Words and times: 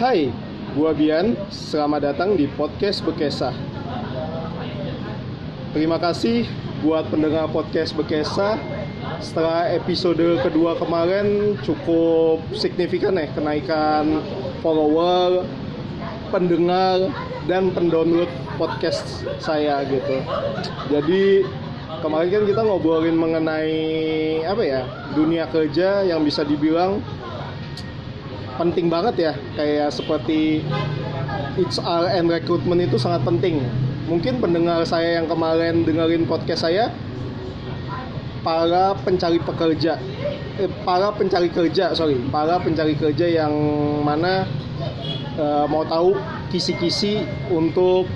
Hai, 0.00 0.32
gua 0.72 0.96
Bian. 0.96 1.36
Selamat 1.52 2.08
datang 2.08 2.32
di 2.32 2.48
podcast 2.56 3.04
Bekesah. 3.04 3.52
Terima 5.76 6.00
kasih 6.00 6.48
buat 6.80 7.04
pendengar 7.12 7.52
podcast 7.52 7.92
Bekesah. 7.92 8.56
Setelah 9.20 9.68
episode 9.76 10.40
kedua 10.40 10.80
kemarin 10.80 11.52
cukup 11.60 12.40
signifikan 12.56 13.20
ya 13.20 13.28
kenaikan 13.36 14.24
follower, 14.64 15.44
pendengar 16.32 17.12
dan 17.44 17.68
pendownload 17.68 18.32
podcast 18.56 19.04
saya 19.36 19.84
gitu. 19.84 20.16
Jadi 20.88 21.44
kemarin 22.00 22.40
kan 22.40 22.44
kita 22.48 22.62
ngobrolin 22.64 23.20
mengenai 23.20 23.76
apa 24.48 24.64
ya 24.64 24.80
dunia 25.12 25.44
kerja 25.52 26.08
yang 26.08 26.24
bisa 26.24 26.40
dibilang 26.40 27.04
penting 28.60 28.92
banget 28.92 29.14
ya. 29.16 29.32
Kayak 29.56 29.96
seperti 29.96 30.60
HR 31.56 32.20
and 32.20 32.28
recruitment 32.28 32.84
itu 32.84 33.00
sangat 33.00 33.24
penting. 33.24 33.64
Mungkin 34.04 34.44
pendengar 34.44 34.84
saya 34.84 35.16
yang 35.16 35.26
kemarin 35.32 35.88
dengerin 35.88 36.28
podcast 36.28 36.68
saya 36.68 36.92
para 38.40 38.96
pencari 39.00 39.36
pekerja 39.36 40.00
eh, 40.56 40.70
para 40.88 41.12
pencari 41.12 41.52
kerja 41.52 41.92
sorry 41.92 42.16
para 42.32 42.56
pencari 42.56 42.96
kerja 42.96 43.28
yang 43.28 43.52
mana 44.00 44.48
eh, 45.36 45.64
mau 45.68 45.84
tahu 45.84 46.16
kisi-kisi 46.48 47.20
untuk 47.52 48.08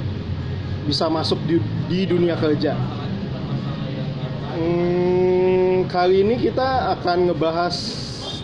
bisa 0.84 1.08
masuk 1.08 1.40
di, 1.48 1.56
di 1.88 2.04
dunia 2.04 2.36
kerja. 2.36 2.76
Hmm, 4.54 5.88
kali 5.88 6.22
ini 6.22 6.36
kita 6.38 6.92
akan 7.00 7.32
ngebahas 7.32 7.74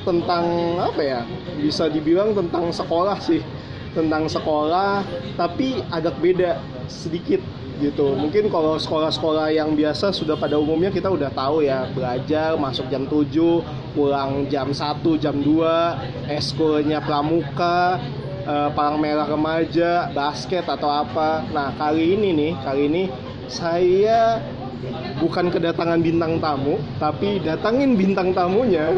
tentang 0.02 0.76
apa 0.80 1.00
ya? 1.02 1.20
Bisa 1.60 1.88
dibilang 1.88 2.32
tentang 2.32 2.72
sekolah 2.72 3.18
sih, 3.20 3.42
tentang 3.92 4.26
sekolah, 4.30 5.02
tapi 5.36 5.82
agak 5.90 6.16
beda 6.22 6.60
sedikit 6.86 7.40
gitu. 7.80 8.12
Mungkin 8.12 8.52
kalau 8.52 8.76
sekolah-sekolah 8.76 9.50
yang 9.56 9.72
biasa 9.72 10.12
sudah 10.12 10.36
pada 10.36 10.60
umumnya 10.60 10.92
kita 10.92 11.08
udah 11.08 11.32
tahu 11.32 11.64
ya, 11.64 11.88
belajar 11.90 12.54
masuk 12.60 12.86
jam 12.92 13.08
7, 13.08 13.64
pulang 13.96 14.46
jam 14.52 14.70
1, 14.70 15.16
jam 15.16 15.34
2, 15.40 16.28
eskulnya 16.28 17.00
pramuka, 17.00 17.98
eh, 18.44 18.68
palang 18.76 19.00
merah 19.00 19.26
remaja, 19.26 20.12
basket 20.12 20.68
atau 20.68 20.92
apa. 20.92 21.48
Nah, 21.50 21.72
kali 21.74 22.20
ini 22.20 22.28
nih, 22.36 22.52
kali 22.60 22.82
ini 22.86 23.02
saya 23.50 24.38
bukan 25.18 25.50
kedatangan 25.50 26.00
bintang 26.00 26.38
tamu, 26.38 26.78
tapi 27.00 27.40
datangin 27.42 27.96
bintang 27.96 28.32
tamunya, 28.32 28.92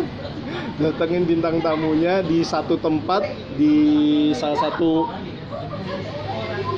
datangin 0.81 1.25
bintang 1.25 1.61
tamunya 1.61 2.20
di 2.25 2.42
satu 2.42 2.77
tempat 2.78 3.27
di 3.56 3.77
salah 4.34 4.59
satu 4.69 5.09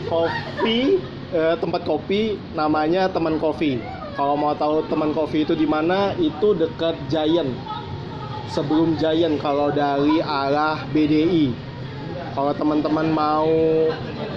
kopi 0.06 0.98
eh, 1.34 1.54
tempat 1.58 1.82
kopi 1.82 2.38
namanya 2.54 3.10
teman 3.10 3.38
kopi. 3.42 3.82
Kalau 4.14 4.38
mau 4.38 4.54
tahu 4.54 4.86
teman 4.86 5.10
kopi 5.10 5.42
itu 5.42 5.58
di 5.58 5.66
mana, 5.66 6.14
itu 6.22 6.54
dekat 6.54 6.94
Giant. 7.10 7.50
Sebelum 8.46 8.94
Giant 8.94 9.42
kalau 9.42 9.74
dari 9.74 10.22
arah 10.22 10.86
BDI. 10.94 11.50
Kalau 12.30 12.54
teman-teman 12.54 13.10
mau 13.10 13.50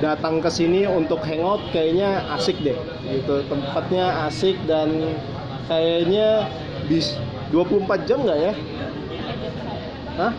datang 0.01 0.37
ke 0.37 0.49
sini 0.53 0.85
untuk 0.85 1.21
hangout 1.25 1.61
kayaknya 1.73 2.21
asik 2.37 2.61
deh 2.61 2.77
gitu 3.09 3.41
tempatnya 3.49 4.29
asik 4.29 4.53
dan 4.69 5.17
kayaknya 5.65 6.45
bis 6.85 7.17
24 7.49 8.05
jam 8.05 8.21
nggak 8.21 8.39
ya 8.39 8.53
Hah? 10.17 10.33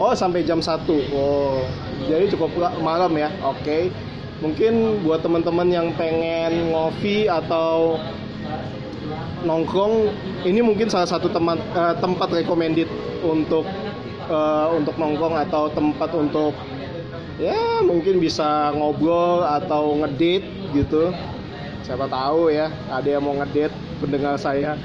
Oh 0.00 0.16
sampai 0.16 0.40
jam 0.40 0.64
1 0.64 0.88
Oh 1.12 1.60
jadi 2.08 2.32
cukup 2.32 2.56
malam 2.80 3.12
ya? 3.12 3.28
Oke. 3.44 3.92
Mungkin 4.40 5.04
buat 5.04 5.24
teman-teman 5.24 5.68
yang 5.72 5.88
pengen 5.96 6.72
ngopi 6.72 7.24
atau 7.28 7.96
nongkrong 9.44 10.12
ini 10.44 10.60
mungkin 10.60 10.92
salah 10.92 11.08
satu 11.08 11.32
teman 11.32 11.56
uh, 11.72 11.96
tempat 11.96 12.28
recommended 12.32 12.88
untuk 13.24 13.64
uh, 14.28 14.68
untuk 14.76 14.98
nongkrong 15.00 15.40
atau 15.40 15.72
tempat 15.72 16.10
untuk 16.12 16.52
ya 17.40 17.80
mungkin 17.84 18.20
bisa 18.20 18.72
ngobrol 18.76 19.44
atau 19.44 19.96
ngedate 20.04 20.48
gitu. 20.76 21.12
Siapa 21.84 22.10
tahu 22.10 22.50
ya 22.50 22.68
ada 22.90 23.08
yang 23.08 23.24
mau 23.24 23.36
ngedate 23.40 23.72
pendengar 24.02 24.36
saya 24.36 24.76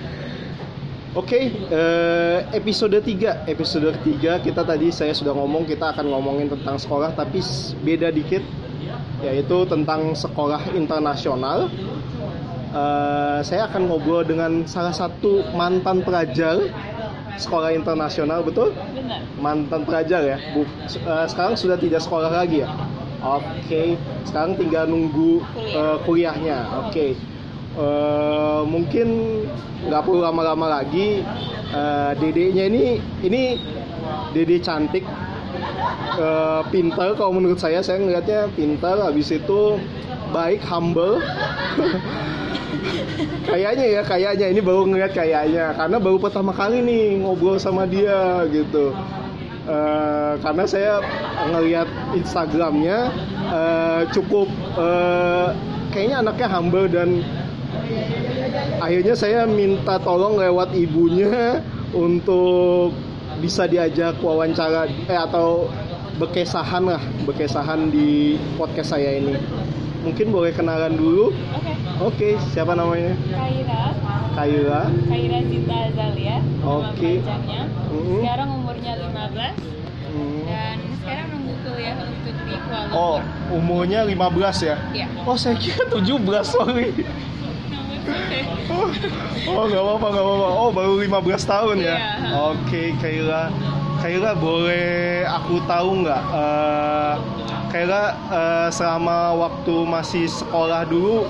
oke 1.11 1.39
eh, 1.71 2.37
episode 2.55 2.97
3 3.03 3.47
episode 3.51 3.91
3 3.99 4.45
kita 4.45 4.61
tadi 4.63 4.87
saya 4.95 5.11
sudah 5.11 5.35
ngomong 5.35 5.67
kita 5.67 5.91
akan 5.91 6.07
ngomongin 6.07 6.47
tentang 6.47 6.79
sekolah 6.79 7.11
tapi 7.11 7.43
beda 7.83 8.11
dikit 8.15 8.43
yaitu 9.21 9.57
tentang 9.67 10.15
sekolah 10.15 10.71
internasional 10.73 11.67
eh, 12.71 13.39
saya 13.43 13.67
akan 13.67 13.91
ngobrol 13.91 14.23
dengan 14.23 14.63
salah 14.63 14.95
satu 14.95 15.43
mantan 15.51 15.99
pelajar 16.01 16.57
sekolah 17.41 17.73
internasional 17.73 18.45
betul? 18.45 18.75
Mantan 19.41 19.87
pelajar 19.87 20.21
ya. 20.21 20.37
Bu, 20.53 20.61
uh, 20.61 21.25
sekarang 21.25 21.55
sudah 21.57 21.77
tidak 21.79 22.03
sekolah 22.03 22.29
lagi 22.29 22.61
ya. 22.61 22.69
Oke, 23.21 23.45
okay. 23.65 23.87
sekarang 24.25 24.57
tinggal 24.57 24.89
nunggu 24.89 25.41
uh, 25.77 25.97
kuliahnya. 26.05 26.85
Oke. 26.85 27.15
Okay. 27.15 27.30
Uh, 27.71 28.67
mungkin 28.67 29.07
nggak 29.87 30.01
perlu 30.03 30.19
lama-lama 30.23 30.81
lagi. 30.81 31.23
Uh, 31.71 32.11
dedeknya 32.19 32.67
ini 32.67 32.99
ini 33.23 33.55
dede 34.35 34.59
cantik, 34.59 35.07
uh, 36.19 36.67
pintar 36.67 37.15
kalau 37.15 37.31
menurut 37.39 37.59
saya 37.59 37.79
saya 37.79 38.03
ngelihatnya 38.03 38.51
pintar. 38.53 38.99
Habis 38.99 39.31
itu 39.31 39.79
baik, 40.35 40.59
humble. 40.67 41.23
kayaknya 43.45 43.85
ya 43.99 44.01
kayaknya 44.01 44.47
ini 44.51 44.61
baru 44.63 44.87
ngeliat 44.87 45.11
kayaknya 45.13 45.75
karena 45.75 45.97
baru 45.99 46.17
pertama 46.17 46.51
kali 46.55 46.81
nih 46.81 47.19
ngobrol 47.21 47.59
sama 47.59 47.85
dia 47.85 48.47
gitu 48.49 48.95
uh, 49.67 50.33
karena 50.39 50.63
saya 50.65 50.93
ngeliat 51.51 51.87
Instagramnya 52.15 53.11
uh, 53.51 54.01
cukup 54.15 54.47
uh, 54.77 55.53
kayaknya 55.91 56.23
anaknya 56.23 56.47
humble 56.47 56.87
dan 56.87 57.21
akhirnya 58.79 59.13
saya 59.13 59.45
minta 59.45 59.97
tolong 60.01 60.37
lewat 60.37 60.73
ibunya 60.73 61.61
untuk 61.91 62.95
bisa 63.39 63.65
diajak 63.65 64.19
wawancara 64.21 64.85
eh 64.87 65.17
atau 65.17 65.69
bekesahan 66.17 66.85
lah 66.85 67.01
bekesahan 67.25 67.89
di 67.89 68.37
podcast 68.55 68.93
saya 68.93 69.17
ini 69.17 69.33
mungkin 70.01 70.29
boleh 70.29 70.51
kenalan 70.51 70.93
dulu 70.93 71.31
Oke. 71.31 71.71
Oke, 72.01 72.29
siapa 72.49 72.73
namanya? 72.73 73.13
Kaira. 73.29 73.93
Kaira. 74.33 74.81
Kaira 75.05 75.37
Zita 75.45 75.77
Azalia. 75.85 76.41
Nama 76.41 76.89
Oke. 76.89 77.21
panjangnya. 77.21 77.61
Mhm. 77.93 78.17
Sekarang 78.25 78.49
umurnya 78.57 78.91
15 78.97 79.55
Hmm. 80.11 80.41
dan 80.49 80.77
sekarang 80.97 81.25
nunggu 81.29 81.53
kuliah 81.61 81.93
untuk 82.01 82.33
di 82.33 82.55
Kuala 82.57 82.89
Lumpur. 82.89 82.97
Oh, 82.97 83.17
umurnya 83.53 84.01
15 84.01 84.57
ya? 84.65 84.81
Iya. 84.91 85.05
Oh, 85.29 85.37
saya 85.37 85.53
kira 85.61 85.85
17, 85.85 86.41
sorry. 86.49 86.89
Oh, 88.71 88.87
oh 89.51 89.63
nggak 89.69 89.83
apa-apa, 89.83 90.07
nggak 90.09 90.25
apa-apa. 90.25 90.47
Oh, 90.57 90.69
baru 90.73 90.93
15 91.01 91.43
tahun 91.45 91.75
ya? 91.83 91.95
Iya. 91.97 91.99
Oke, 92.53 92.83
Kaira. 92.97 93.51
Kaira, 94.01 94.31
boleh 94.33 95.21
aku 95.29 95.61
tahu 95.69 95.89
nggak? 96.05 96.23
eh 96.33 97.13
Kaira, 97.69 98.03
eh, 98.33 98.67
selama 98.73 99.37
waktu 99.37 99.75
masih 99.87 100.25
sekolah 100.27 100.83
dulu, 100.89 101.29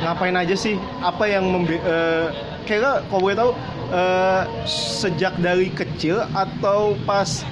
ngapain 0.00 0.36
aja 0.38 0.54
sih? 0.56 0.78
Apa 1.02 1.26
yang 1.28 1.50
membe... 1.50 1.76
eh, 1.76 2.26
Kaira, 2.64 3.02
kalau 3.10 3.20
boleh 3.26 3.36
tahu, 3.36 3.50
eh, 3.90 4.42
sejak 4.68 5.34
dari 5.42 5.68
kecil 5.74 6.22
atau 6.32 6.94
pas 7.02 7.42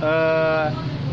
eh, 0.00 0.66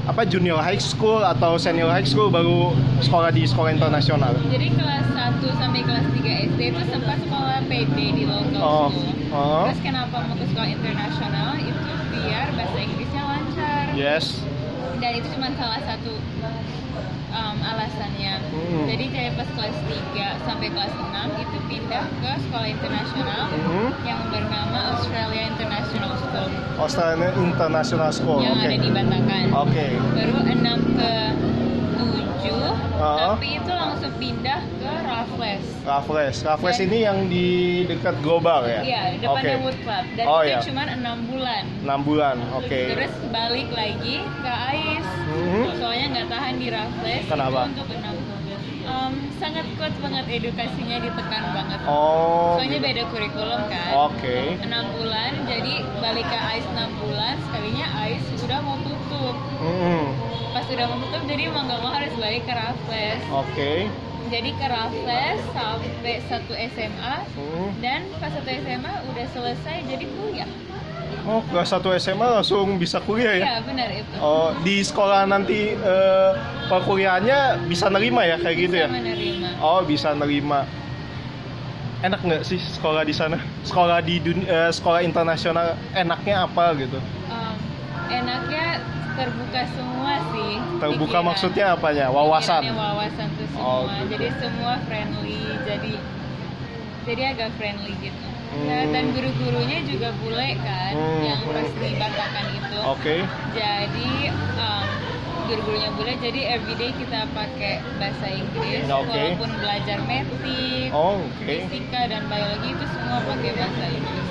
apa 0.04 0.28
junior 0.28 0.60
high 0.60 0.78
school 0.78 1.24
atau 1.24 1.56
senior 1.56 1.88
high 1.88 2.04
school 2.04 2.28
baru 2.28 2.76
sekolah 3.00 3.32
di 3.32 3.48
sekolah 3.48 3.72
internasional? 3.72 4.36
Jadi 4.46 4.68
kelas 4.70 5.06
1 5.10 5.40
sampai 5.56 5.82
kelas 5.82 6.06
3 6.12 6.20
SD 6.50 6.60
itu 6.70 6.82
sempat 6.86 7.18
sekolah 7.20 7.58
PD 7.66 7.98
di 8.14 8.24
local 8.28 8.60
Oh. 8.60 8.88
school. 8.90 9.12
Oh. 9.32 9.64
Terus 9.66 9.80
kenapa 9.82 10.16
mau 10.22 10.36
ke 10.36 10.46
sekolah 10.46 10.70
internasional 10.70 11.50
itu 11.58 11.82
biar 12.12 12.46
bahasa 12.54 12.78
Inggrisnya 12.78 13.24
lancar. 13.24 13.84
Yes. 13.94 14.26
dan 14.96 15.20
itu 15.20 15.28
cuma 15.30 15.52
salah 15.54 15.84
satu 15.84 16.16
um, 17.33 17.57
alasannya 17.59 18.33
Hmm. 18.53 18.85
jadi 18.85 19.06
kayak 19.09 19.31
pas 19.35 19.50
kelas 19.51 19.77
3 19.83 20.38
sampai 20.44 20.68
kelas 20.69 20.94
6 20.94 21.09
itu 21.35 21.57
pindah 21.68 22.06
ke 22.15 22.31
sekolah 22.39 22.68
internasional 22.68 23.44
Mhm. 23.50 23.88
yang 24.03 24.21
bernama 24.30 24.80
Australia 24.94 25.44
International 25.47 26.13
School 26.15 26.50
Australian 26.75 27.33
International 27.44 28.09
School. 28.12 28.39
yang 28.39 28.56
Oke. 28.56 28.65
ada 28.68 28.77
di 28.77 28.89
Batangan 28.89 29.44
Oke. 29.59 29.85
baru 30.12 30.35
6 30.44 30.80
ke 30.91 31.12
7 31.97 32.74
Oh. 32.95 33.35
tapi 33.35 33.57
itu 33.57 33.71
langsung 33.71 34.13
pindah 34.15 34.59
ke 34.77 34.82
Raffles. 35.24 35.64
Raffles. 35.88 36.36
Raffles 36.44 36.78
Dan- 36.78 36.86
ini 36.86 36.98
yang 37.00 37.18
di 37.31 37.48
dekat 37.88 38.16
Global 38.20 38.68
ya? 38.68 38.81
Iya, 38.84 39.02
di 39.10 39.18
depannya 39.24 39.56
Oke. 39.56 39.64
Wood 39.64 39.78
Club. 39.80 40.06
Dan 40.20 40.25
Oh, 40.28 40.42
itu 40.42 40.50
iya. 40.52 40.60
cuma 40.60 40.84
enam 40.84 41.18
bulan. 41.24 41.64
6 41.80 42.00
bulan. 42.04 42.36
Oke. 42.54 42.81
Terus 42.92 43.14
balik 43.31 43.70
lagi 43.72 44.16
ke 44.20 44.52
AIS. 44.52 45.08
Mhm. 45.25 45.64
Soalnya 45.80 46.06
nggak 46.12 46.28
tahan 46.28 46.54
di 46.60 46.68
Raffles. 46.68 47.24
Kenapa? 47.25 47.62
Itu 47.62 47.72
untuk 47.74 47.88
enam 47.96 48.16
bulan. 48.20 48.31
Em, 48.84 49.14
sangat 49.40 49.66
kuat 49.80 49.96
banget 49.98 50.25
edukasinya 50.28 50.98
ditekan 51.00 51.44
banget. 51.56 51.80
Oh. 51.88 52.60
Soalnya 52.60 52.80
gitu. 52.84 52.88
beda 52.92 53.04
kurikulum 53.08 53.62
kan. 53.72 53.90
Oke. 54.12 54.38
6 54.60 54.86
bulan, 54.94 55.31
jadi 55.48 55.74
balik 56.04 56.28
ke 56.28 56.38
AIS 56.38 56.68
6 56.68 56.92
bulan, 57.00 57.36
sekalinya 57.42 57.88
AIS 57.98 58.24
sudah 58.36 58.60
mau 58.60 58.76
tutup. 58.84 59.36
Mm-mm. 59.64 60.04
Pas 60.52 60.68
sudah 60.68 60.86
mau 60.86 61.00
tutup, 61.00 61.24
jadi 61.26 61.48
mau 61.48 61.64
nggak 61.64 61.80
mau 61.80 61.92
harus 61.96 62.12
balik 62.14 62.44
ke 62.44 62.54
Raffles. 62.54 63.22
Oke. 63.31 63.74
Jadi 64.33 64.50
ke 64.57 64.65
Raffles 64.65 65.39
sampai 65.53 66.15
satu 66.25 66.53
SMA, 66.57 67.15
Mm. 67.38 67.69
dan 67.85 68.01
pas 68.18 68.33
satu 68.33 68.50
SMA 68.50 68.94
udah 69.13 69.25
selesai 69.30 69.75
jadi 69.85 70.06
kuliah. 70.09 70.50
Oh, 71.24 71.39
kelas 71.47 71.69
1 71.69 71.94
SMA 71.95 72.27
langsung 72.33 72.75
bisa 72.75 72.97
kuliah 72.97 73.38
ya? 73.38 73.45
Iya 73.45 73.57
benar 73.63 73.89
itu. 73.94 74.15
Oh, 74.18 74.51
di 74.59 74.81
sekolah 74.81 75.30
nanti 75.30 75.71
eh, 75.71 76.31
perkuliahannya 76.65 77.69
bisa 77.69 77.88
nerima 77.88 78.25
ya 78.25 78.41
kayak 78.41 78.57
gitu 78.57 78.75
ya? 78.75 78.88
Bisa 78.89 78.97
menerima. 78.97 79.50
Oh, 79.62 79.80
bisa 79.85 80.09
nerima. 80.18 80.65
Enak 82.03 82.19
nggak 82.19 82.44
sih 82.44 82.59
sekolah 82.59 83.07
di 83.07 83.15
sana? 83.15 83.38
Sekolah 83.63 84.03
di 84.03 84.19
dunia, 84.19 84.68
sekolah 84.68 85.00
internasional 85.00 85.80
enaknya 85.94 86.44
apa 86.44 86.75
gitu? 86.75 87.00
Enaknya 88.10 88.66
terbuka 89.14 89.62
semua 89.72 90.14
sih. 90.32 90.54
Terbuka 90.80 91.06
pikiran. 91.14 91.28
maksudnya 91.30 91.66
apanya? 91.72 92.06
Wawasan. 92.10 92.62
Pikirannya 92.62 92.82
wawasan 92.82 93.28
tuh 93.36 93.48
semua. 93.48 93.66
Oh, 93.66 93.84
gitu. 93.86 94.06
Jadi 94.12 94.28
semua 94.40 94.74
friendly. 94.84 95.38
Jadi 95.64 95.92
jadi 97.04 97.22
agak 97.32 97.50
friendly 97.56 97.94
gitu. 98.00 98.26
Nah, 98.54 98.80
Hmm. 98.80 98.94
dan 98.94 99.06
guru-gurunya 99.12 99.82
juga 99.82 100.14
bule 100.22 100.50
kan, 100.62 100.94
Hmm, 100.94 101.26
yang 101.26 101.42
pas 101.42 101.70
dibatakan 101.74 102.46
itu. 102.54 102.78
Oke. 102.86 103.16
Jadi 103.52 104.12
em, 104.30 104.86
guru-gurunya 105.44 105.90
bule, 105.92 106.14
jadi 106.22 106.42
everyday 106.54 106.94
kita 106.94 107.26
pakai 107.34 107.82
bahasa 107.98 108.28
Inggris. 108.30 108.86
Oke. 108.86 109.10
Walaupun 109.10 109.50
belajar 109.58 109.98
metik, 110.06 110.94
Oh, 110.94 111.18
oke. 111.18 111.42
fisika 111.44 112.02
dan 112.06 112.30
biologi 112.30 112.70
itu 112.72 112.86
semua 112.88 113.20
pakai 113.26 113.52
bahasa 113.58 113.84
Inggris. 113.90 114.23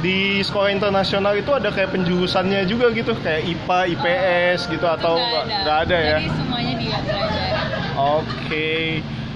Di 0.00 0.40
sekolah 0.40 0.72
internasional 0.72 1.36
itu 1.36 1.52
ada 1.52 1.68
kayak 1.68 1.92
penjurusannya 1.92 2.64
juga 2.64 2.88
gitu, 2.96 3.12
kayak 3.20 3.44
IPA, 3.44 3.78
IPS 3.96 4.60
gitu 4.72 4.86
atau 4.88 5.20
Nggak 5.20 5.44
nggak 5.44 5.60
nggak 5.60 5.78
ada 5.84 5.98
ya? 6.00 6.18
Jadi 6.18 6.30
semuanya 6.32 6.74
dia 6.80 6.96
pelajarin. 7.04 8.00
Oke. 8.00 8.70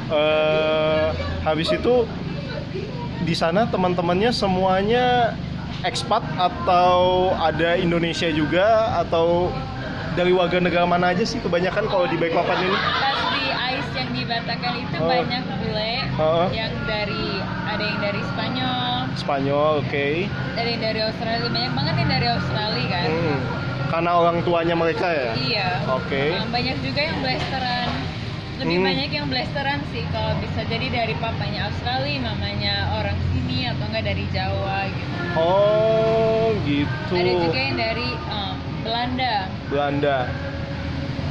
Eh, 0.04 1.08
habis 1.44 1.68
itu 1.72 1.94
di 3.24 3.34
sana 3.36 3.64
teman-temannya 3.68 4.32
semuanya 4.32 5.32
ekspat 5.84 6.24
atau 6.40 7.32
ada 7.36 7.76
Indonesia 7.76 8.28
juga 8.32 9.00
atau 9.04 9.52
dari 10.16 10.32
warga 10.32 10.60
negara 10.60 10.88
mana 10.88 11.12
aja 11.12 11.24
sih 11.28 11.40
kebanyakan 11.44 11.88
kalau 11.92 12.08
di 12.08 12.16
Balikpapan 12.16 12.68
ini? 12.68 12.78
Pas 14.04 14.12
di 14.12 14.20
yang 14.20 14.28
dibatakan 14.28 14.72
itu 14.76 14.96
Oh. 15.00 15.08
banyak 15.08 15.42
bule 15.56 15.92
Oh. 16.20 16.44
yang 16.52 16.72
dari 16.84 17.40
ada 17.40 17.80
yang 17.80 18.00
dari 18.04 18.20
Spanyol, 18.20 18.92
Spanyol, 19.16 19.72
oke. 19.80 20.08
ada 20.52 20.68
yang 20.68 20.82
dari 20.84 21.00
Australia, 21.00 21.48
banyak 21.48 21.72
banget 21.72 21.94
yang 21.96 22.10
dari 22.12 22.28
Australia 22.28 22.86
kan. 22.92 23.06
Hmm. 23.08 23.38
Karena 23.88 24.10
orang 24.12 24.36
tuanya 24.44 24.74
mereka 24.76 25.08
ya? 25.08 25.32
Iya. 25.32 25.68
Oke. 25.88 26.36
Nah, 26.36 26.52
banyak 26.52 26.76
juga 26.84 27.00
yang 27.00 27.18
blasteran. 27.24 27.88
Lebih 28.54 28.76
Hmm. 28.76 28.86
banyak 28.86 29.10
yang 29.10 29.26
blasteran 29.26 29.80
sih 29.88 30.04
kalau 30.12 30.36
bisa 30.38 30.60
jadi 30.68 30.86
dari 30.92 31.14
papanya 31.16 31.72
Australia, 31.72 32.20
mamanya 32.20 32.74
orang 32.92 33.16
sini 33.32 33.64
atau 33.66 33.88
enggak 33.88 34.04
dari 34.04 34.24
Jawa 34.28 34.78
gitu. 34.84 35.16
Oh, 35.34 36.52
gitu. 36.68 37.14
Ada 37.16 37.32
juga 37.40 37.56
yang 37.58 37.76
dari 37.80 38.08
em, 38.12 38.54
Belanda. 38.84 39.34
Belanda. 39.72 40.16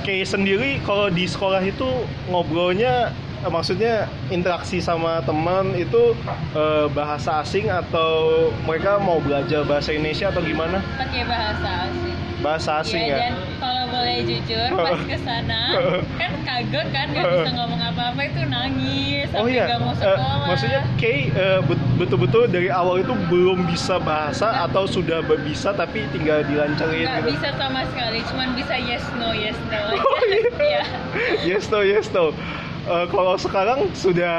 Kayak 0.04 0.28
sendiri 0.28 0.84
kalau 0.84 1.08
di 1.08 1.24
sekolah 1.24 1.64
itu 1.64 1.88
ngobrolnya 2.28 3.16
eh, 3.40 3.52
maksudnya 3.52 4.06
interaksi 4.28 4.84
sama 4.84 5.24
teman 5.24 5.72
itu 5.80 6.12
eh, 6.52 6.86
bahasa 6.92 7.40
asing 7.40 7.72
atau 7.72 8.52
mereka 8.68 9.00
mau 9.00 9.24
belajar 9.24 9.64
bahasa 9.64 9.96
Indonesia 9.96 10.28
atau 10.28 10.44
gimana? 10.44 10.84
pakai 11.00 11.24
bahasa 11.24 11.70
asing. 11.88 12.16
Bahasa 12.44 12.70
asing 12.84 13.00
Iya, 13.00 13.08
ya. 13.08 13.18
dan 13.24 13.34
kalau 13.58 13.73
boleh 13.94 14.18
jujur 14.26 14.70
pas 14.86 14.98
ke 15.00 15.18
sana 15.20 15.62
kan 16.18 16.32
kagok 16.44 16.86
kan 16.90 17.06
nggak 17.08 17.24
bisa 17.24 17.52
ngomong 17.58 17.82
apa-apa 17.84 18.22
itu 18.24 18.42
nangis 18.44 19.28
Oh 19.34 19.46
iya, 19.46 19.66
nggak 19.66 19.82
mau 19.82 19.94
Eh, 19.94 19.98
sekolah. 19.98 20.46
maksudnya 20.46 20.82
Kay 20.96 21.34
bet- 21.64 21.90
betul-betul 21.98 22.46
dari 22.48 22.70
awal 22.70 23.02
itu 23.02 23.14
belum 23.28 23.66
bisa 23.66 23.98
bahasa 23.98 24.62
atau 24.62 24.86
sudah 24.86 25.22
bisa 25.42 25.74
tapi 25.74 26.06
tinggal 26.10 26.42
dilancarin 26.44 27.02
nggak 27.04 27.22
gitu. 27.24 27.30
bisa 27.34 27.50
sama 27.56 27.82
sekali, 27.90 28.22
cuman 28.30 28.54
bisa 28.54 28.76
yes 28.76 29.02
no 29.16 29.30
yes 29.32 29.58
no. 29.68 29.82
Oh, 29.98 30.22
iya. 30.24 30.50
Iya. 30.54 30.84
Yes 31.44 31.66
no, 31.68 31.82
yes 31.82 32.08
no. 32.10 32.30
Eh, 32.84 33.06
kalau 33.08 33.40
sekarang 33.40 33.88
sudah 33.96 34.36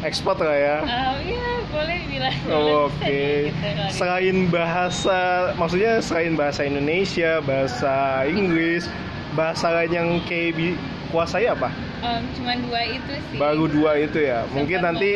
ekspor 0.00 0.40
lah 0.40 0.56
ya. 0.56 0.76
Ah, 0.80 1.12
iya 1.20 1.60
boleh 1.68 2.00
bilang. 2.08 2.36
Oh, 2.48 2.88
Oke. 2.88 3.12
gitu 3.52 3.60
kali. 3.60 3.92
Selain 3.92 4.36
bahasa, 4.48 5.20
maksudnya 5.60 6.00
selain 6.00 6.32
bahasa 6.32 6.64
Indonesia, 6.64 7.44
bahasa 7.44 8.24
Inggris, 8.24 8.88
bahasa 9.36 9.68
lain 9.68 9.92
yang 9.92 10.08
kayak 10.24 10.56
bi- 10.56 10.80
kuasai 11.12 11.44
apa? 11.44 11.68
Em, 12.00 12.24
cuman 12.32 12.56
dua 12.64 12.80
itu 12.88 13.12
sih. 13.20 13.36
Baru 13.36 13.68
dua 13.68 14.00
itu 14.00 14.16
ya. 14.16 14.48
Mungkin 14.48 14.80
Sempat 14.80 14.96
nanti, 14.96 15.10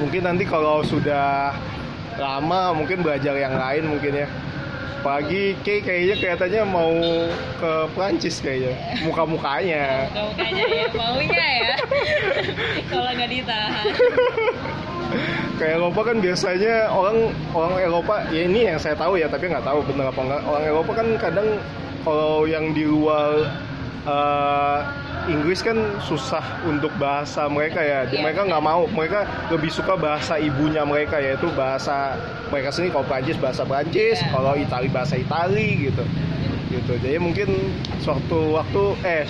mungkin 0.00 0.22
nanti 0.24 0.44
kalau 0.48 0.80
sudah 0.80 1.52
lama 2.16 2.72
mungkin 2.72 3.04
belajar 3.04 3.36
yang 3.36 3.52
lain 3.52 3.92
mungkin 3.92 4.24
ya. 4.24 4.28
Pagi 5.02 5.58
Kay 5.66 5.82
kayaknya 5.82 6.14
kelihatannya 6.14 6.62
mau 6.70 6.94
ke 7.58 7.72
Prancis 7.90 8.38
kayaknya. 8.38 8.78
Muka-mukanya. 9.02 10.06
Kamu 10.14 10.30
kayaknya 10.38 10.66
ya 10.70 10.86
maunya 10.94 11.46
ya. 11.58 11.74
kalau 12.90 13.10
nggak 13.10 13.30
ditahan. 13.34 13.86
Ke 15.58 15.64
Eropa 15.74 16.00
kan 16.06 16.16
biasanya 16.22 16.74
orang 16.94 17.34
orang 17.50 17.74
Eropa 17.82 18.14
ya 18.30 18.46
ini 18.46 18.70
yang 18.70 18.78
saya 18.78 18.94
tahu 18.94 19.18
ya 19.18 19.26
tapi 19.26 19.50
nggak 19.50 19.66
tahu 19.66 19.82
benar 19.90 20.14
apa 20.14 20.20
enggak 20.22 20.42
orang 20.46 20.64
Eropa 20.70 20.92
kan 20.94 21.08
kadang 21.18 21.48
kalau 22.06 22.46
yang 22.46 22.70
di 22.70 22.86
luar 22.86 23.50
eh, 24.06 24.78
Inggris 25.24 25.62
kan 25.62 25.78
susah 26.00 26.42
untuk 26.62 26.90
bahasa 26.96 27.46
mereka 27.46 27.78
ya 27.78 28.02
Iya. 28.04 28.18
mereka 28.20 28.42
nggak 28.42 28.58
mau 28.60 28.86
mereka 28.88 29.22
lebih 29.48 29.68
suka 29.68 29.94
bahasa 29.94 30.34
ibunya 30.36 30.82
mereka 30.82 31.18
yaitu 31.18 31.46
bahasa 31.52 32.18
mereka 32.48 32.70
sendiri 32.70 32.90
kalau 32.92 33.06
Prancis 33.06 33.38
bahasa 33.38 33.62
Prancis 33.62 34.18
Iya. 34.18 34.28
kalau 34.30 34.52
Itali 34.54 34.88
bahasa 34.88 35.14
Itali 35.14 35.86
gitu 35.86 36.04
gitu 36.68 36.92
jadi 36.98 37.16
mungkin 37.16 37.54
suatu 37.98 38.56
waktu 38.56 38.82
eh 39.04 39.26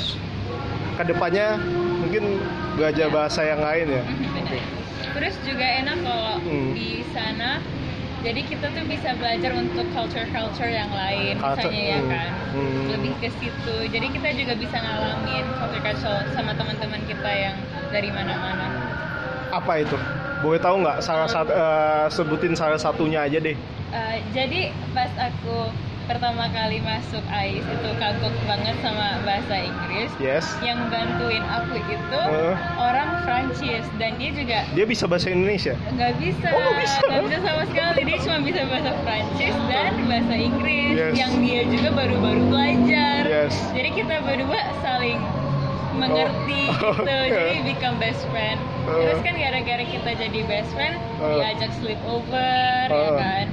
ke 0.92 1.02
depannya 1.04 1.60
mungkin 1.98 2.40
belajar 2.74 3.06
Iya. 3.06 3.14
bahasa 3.14 3.40
yang 3.42 3.60
lain 3.60 3.86
ya 3.90 4.02
Benar. 4.02 4.80
Terus 5.12 5.36
juga 5.44 5.66
enak 5.66 5.96
kalau 6.00 6.34
Hmm. 6.40 6.72
di 6.72 7.04
sana 7.12 7.60
jadi 8.22 8.40
kita 8.46 8.66
tuh 8.70 8.84
bisa 8.86 9.10
belajar 9.18 9.50
untuk 9.58 9.86
culture-culture 9.92 10.70
yang 10.70 10.90
lain 10.94 11.34
Culture, 11.36 11.68
misalnya 11.68 11.82
ya 11.82 11.98
hmm. 11.98 12.10
kan. 12.10 12.30
Hmm. 12.54 12.84
Lebih 12.94 13.12
ke 13.18 13.28
situ. 13.42 13.76
Jadi 13.90 14.06
kita 14.14 14.28
juga 14.38 14.54
bisa 14.56 14.76
ngalamin 14.78 15.44
culture-culture 15.58 16.22
sama 16.32 16.52
teman-teman 16.54 17.02
kita 17.10 17.30
yang 17.30 17.56
dari 17.90 18.10
mana-mana. 18.14 18.66
apa 19.52 19.84
itu 19.84 20.00
boleh 20.40 20.56
tahu 20.56 20.80
nggak 20.80 21.04
salah 21.04 21.28
satu 21.28 21.52
eh, 21.52 22.06
sebutin 22.08 22.56
salah 22.56 22.80
satunya 22.80 23.20
aja 23.20 23.36
deh 23.36 23.52
Eh, 23.92 24.16
jadi 24.32 24.72
pas 24.96 25.12
aku 25.20 25.68
pertama 26.12 26.44
kali 26.46 26.76
masuk 26.78 27.24
AIS 27.24 27.64
itu 27.64 27.88
kagok 27.96 28.36
banget 28.44 28.76
sama 28.78 29.16
bahasa 29.24 29.56
Inggris. 29.58 30.12
yes 30.20 30.44
Yang 30.60 30.92
bantuin 30.92 31.40
aku 31.42 31.80
itu 31.80 32.20
Eh. 32.20 32.54
orang 32.76 33.24
Prancis 33.24 33.80
dan 33.96 34.20
dia 34.20 34.28
juga 34.30 34.58
dia 34.68 34.84
bisa 34.84 35.08
bahasa 35.08 35.32
Indonesia 35.32 35.72
nggak 35.88 36.12
bisa 36.20 36.46
Oh, 36.46 36.60
nggak 36.60 36.76
bisa. 36.78 37.00
nggak 37.02 37.22
bisa 37.24 37.38
sama 37.40 37.62
sekali 37.64 38.00
dia 38.04 38.18
cuma 38.20 38.38
bisa 38.44 38.60
bahasa 38.68 38.92
Prancis 39.00 39.54
dan 39.66 39.92
bahasa 40.04 40.34
Inggris 40.36 40.92
Yes. 40.92 41.12
yang 41.16 41.32
dia 41.40 41.60
juga 41.64 41.88
baru-baru 41.96 42.42
belajar 42.46 43.20
Yes. 43.24 43.54
jadi 43.72 43.90
kita 43.94 44.14
berdua 44.20 44.60
saling 44.78 45.16
mengerti 45.94 46.62
Oh. 46.74 46.92
gitu 46.98 47.08
jadi 47.08 47.58
become 47.64 47.96
best 47.96 48.20
friend 48.28 48.60
Oh. 48.84 49.00
terus 49.00 49.20
kan 49.22 49.34
gara-gara 49.34 49.84
kita 49.86 50.10
jadi 50.12 50.40
best 50.44 50.68
friend 50.76 51.00
Oh. 51.18 51.40
diajak 51.40 51.72
sleep 51.74 52.00
over 52.04 52.84
ya 52.84 53.00
Oh. 53.08 53.16
kan 53.16 53.48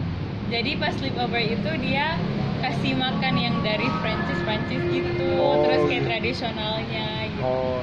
jadi 0.50 0.76
pas 0.76 0.92
sleep 0.92 1.14
over 1.16 1.38
itu 1.38 1.72
dia 1.80 2.18
kasih 2.60 2.94
makan 2.96 3.34
yang 3.36 3.56
dari 3.64 3.88
Prancis 4.04 4.40
Prancis 4.44 4.82
gitu 4.92 5.28
Oh, 5.40 5.64
terus 5.64 5.82
kayak 5.88 6.04
tradisionalnya 6.08 7.08
gitu 7.32 7.44
oh 7.44 7.80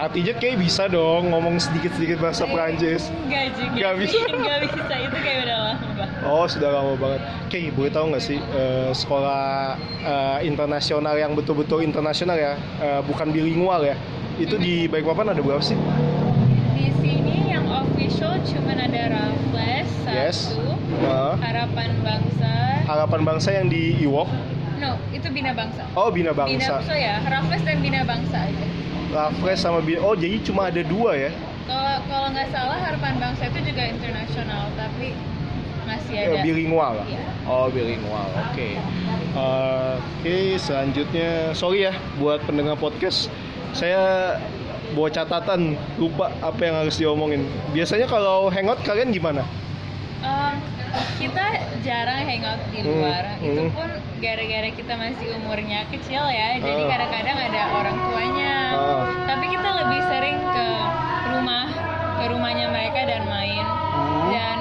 artinya 0.00 0.32
kayak 0.40 0.56
bisa 0.58 0.88
dong 0.88 1.30
ngomong 1.30 1.60
sedikit-sedikit 1.60 2.18
bahasa 2.18 2.48
Prancis 2.48 3.12
Enggak 3.28 3.52
juga 3.54 3.76
Nggak 3.76 3.94
bisa. 4.00 4.16
Nggak 4.42 4.58
bisa, 4.64 4.94
itu 4.96 5.16
kayak 5.22 5.38
udah 5.44 5.58
lama 5.58 6.04
oh 6.24 6.44
sudah 6.48 6.70
lama 6.72 6.92
banget 6.96 7.20
Kay 7.48 7.70
boleh 7.72 7.90
tahu 7.92 8.04
nggak 8.12 8.24
sih 8.24 8.38
eh, 8.40 8.90
sekolah 8.92 9.76
eh, 10.02 10.38
internasional 10.48 11.14
yang 11.14 11.32
betul-betul 11.36 11.84
internasional 11.84 12.36
ya 12.36 12.58
eh, 12.80 13.00
bukan 13.06 13.30
bilingual 13.30 13.84
ya 13.86 13.94
itu 14.38 14.54
di 14.54 14.86
Balikpapan 14.86 15.34
ada 15.34 15.42
berapa 15.42 15.62
sih 15.62 15.74
Di 16.78 16.94
sini 17.02 17.38
cuman 18.48 18.76
ada 18.80 19.02
Raffles 19.12 19.90
Yes. 20.08 20.38
satu, 20.56 20.72
Heeh. 21.04 21.34
Harapan 21.44 21.90
Bangsa. 22.00 22.67
Harapan 22.88 23.20
Bangsa 23.22 23.52
yang 23.52 23.68
di 23.68 24.00
Iwok. 24.00 24.28
No, 24.80 24.96
itu 25.12 25.28
Bina 25.28 25.52
Bangsa. 25.52 25.84
Oh, 25.92 26.08
Bina 26.08 26.32
Bina 26.32 26.40
Bangsa. 26.48 26.80
Bangsa 26.80 26.94
ya, 26.96 27.20
Raffles 27.20 27.62
dan 27.62 27.78
Bina 27.78 28.00
Bangsa 28.02 28.36
aja. 28.48 28.66
Raffles 29.12 29.58
sama 29.60 29.84
Bina. 29.84 30.00
Oh, 30.00 30.16
jadi 30.16 30.40
cuma 30.40 30.72
ada 30.72 30.80
dua 30.80 31.12
ya? 31.12 31.30
Kalau 31.68 32.00
kalau 32.08 32.28
nggak 32.32 32.48
salah 32.48 32.78
Harapan 32.80 33.14
Bangsa 33.20 33.44
itu 33.46 33.60
juga 33.60 33.82
internasional, 33.84 34.72
tapi 34.72 35.12
masih 35.84 36.12
Ya, 36.14 36.24
ada. 36.32 36.40
bilingual 36.40 36.92
lah. 36.96 37.06
Iya. 37.06 37.22
Oh, 37.44 37.66
bilingual. 37.68 38.28
Oke. 38.48 38.80
Eh, 39.36 39.94
Oke, 40.18 40.36
selanjutnya 40.56 41.52
sorry 41.52 41.84
ya 41.84 41.92
buat 42.16 42.40
pendengar 42.44 42.74
podcast. 42.74 43.28
Saya 43.72 44.34
bawa 44.96 45.12
catatan 45.12 45.76
lupa 46.00 46.32
apa 46.40 46.60
yang 46.64 46.76
harus 46.80 46.96
diomongin. 46.96 47.44
Biasanya 47.70 48.08
kalau 48.08 48.48
hangout 48.48 48.80
kalian 48.82 49.12
gimana? 49.12 49.44
Em, 50.18 50.56
kita 51.18 51.44
jarang 51.80 52.22
hangout 52.22 52.60
di 52.70 52.80
Hmm, 52.80 52.88
luar. 52.90 53.24
Itu 53.38 53.62
hmm. 53.62 53.74
pun 53.74 53.88
gara-gara 54.18 54.68
kita 54.70 54.92
masih 54.94 55.26
umurnya 55.36 55.80
kecil 55.88 56.22
ya. 56.26 56.58
Jadi 56.58 56.82
Ah. 56.82 56.88
kadang-kadang 56.88 57.36
ada 57.38 57.62
orang 57.74 57.96
tuanya. 58.02 58.54
Ah. 58.72 59.04
Tapi 59.26 59.44
kita 59.48 59.68
lebih 59.76 60.00
sering 60.04 60.38
ke 60.40 60.68
rumah, 61.28 61.66
ke 62.16 62.24
rumahnya 62.26 62.66
mereka 62.68 63.00
dan 63.04 63.22
main. 63.26 63.64
Hmm. 63.64 64.28
Dan 64.30 64.56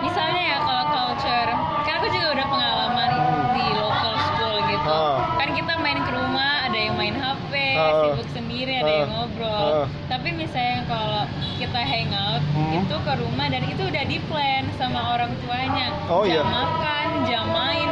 misalnya 0.00 0.42
ya 0.46 0.58
kalau 0.60 0.84
culture, 0.88 1.50
kan 1.82 1.92
aku 1.96 2.08
juga 2.08 2.28
udah 2.32 2.46
pengalaman 2.48 3.10
di 3.52 3.66
local 3.74 4.14
school 4.24 4.56
gitu. 4.66 4.88
Ah. 4.88 5.16
Kan 5.36 5.48
kita 5.52 5.72
main 5.78 5.98
ke 6.00 6.10
rumah, 6.10 6.52
ada 6.64 6.78
yang 6.78 6.94
main 6.94 7.14
HP, 7.14 7.52
sibuk 7.76 8.28
sendiri, 8.32 8.72
ada 8.76 8.92
yang 8.98 9.10
ngobrol. 9.10 9.84
Tapi 10.18 10.34
misalnya 10.34 10.82
kalau 10.90 11.22
kita 11.62 11.78
hangout 11.78 12.42
Hmm. 12.50 12.82
itu 12.82 12.96
ke 12.98 13.12
rumah 13.22 13.46
dan 13.46 13.62
itu 13.62 13.86
udah 13.86 14.02
di 14.02 14.18
plan 14.26 14.66
sama 14.74 15.14
orang 15.14 15.30
tuanya. 15.38 15.94
Oh, 16.10 16.26
jam 16.26 16.34
iya. 16.34 16.42
makan, 16.42 17.06
jam 17.22 17.46
main, 17.54 17.86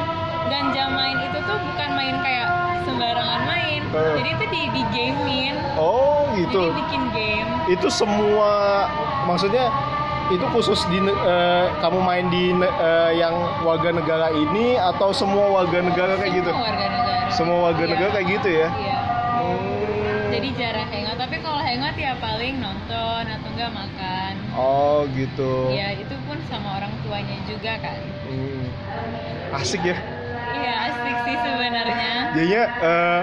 dan 0.51 0.75
jam 0.75 0.91
main 0.91 1.23
itu 1.23 1.39
tuh 1.39 1.55
bukan 1.55 1.89
main 1.95 2.19
kayak 2.27 2.51
sembarangan 2.83 3.41
main. 3.47 3.81
Ah. 3.95 4.19
Jadi 4.19 4.29
itu 4.35 4.45
di 4.51 4.63
di 4.75 4.83
gamein. 4.91 5.55
Oh, 5.79 6.27
gitu. 6.35 6.67
Jadi 6.67 6.83
bikin 6.83 7.03
game. 7.15 7.49
Itu 7.71 7.87
semua 7.95 8.51
maksudnya 9.23 9.71
itu 10.27 10.43
khusus 10.51 10.83
di 10.91 10.99
eh, 11.07 11.65
kamu 11.79 12.03
main 12.03 12.27
di 12.27 12.51
eh, 12.59 13.11
yang 13.15 13.39
warga 13.63 13.95
negara 13.95 14.35
ini 14.35 14.75
atau 14.75 15.15
semua 15.15 15.63
warga 15.63 15.79
negara 15.79 16.19
kayak 16.19 16.43
gitu? 16.43 16.51
Semua 16.51 16.67
warga 16.67 16.87
negara. 16.91 17.31
Semua 17.31 17.59
warga 17.71 17.85
Iya. 17.87 17.93
negara 17.95 18.11
kayak 18.11 18.29
gitu 18.35 18.49
ya? 18.51 18.69
Iya. 18.75 18.99
Hmm. 19.39 20.27
Jadi 20.35 20.49
jarang 20.59 20.91
paling 22.19 22.55
nonton 22.57 23.23
atau 23.25 23.49
enggak 23.51 23.71
makan. 23.71 24.33
Oh, 24.53 25.05
gitu. 25.13 25.71
Ya 25.71 25.93
itu 25.93 26.15
pun 26.25 26.39
sama 26.47 26.77
orang 26.77 26.93
tuanya 27.01 27.37
juga 27.45 27.73
kan. 27.79 27.99
Hmm. 28.27 28.65
Asik 29.53 29.83
ya. 29.83 29.97
Iya 30.49 30.75
asik 30.87 31.17
sih 31.23 31.37
sebenarnya. 31.37 32.13
Jadinya 32.33 32.63
eh, 32.81 33.21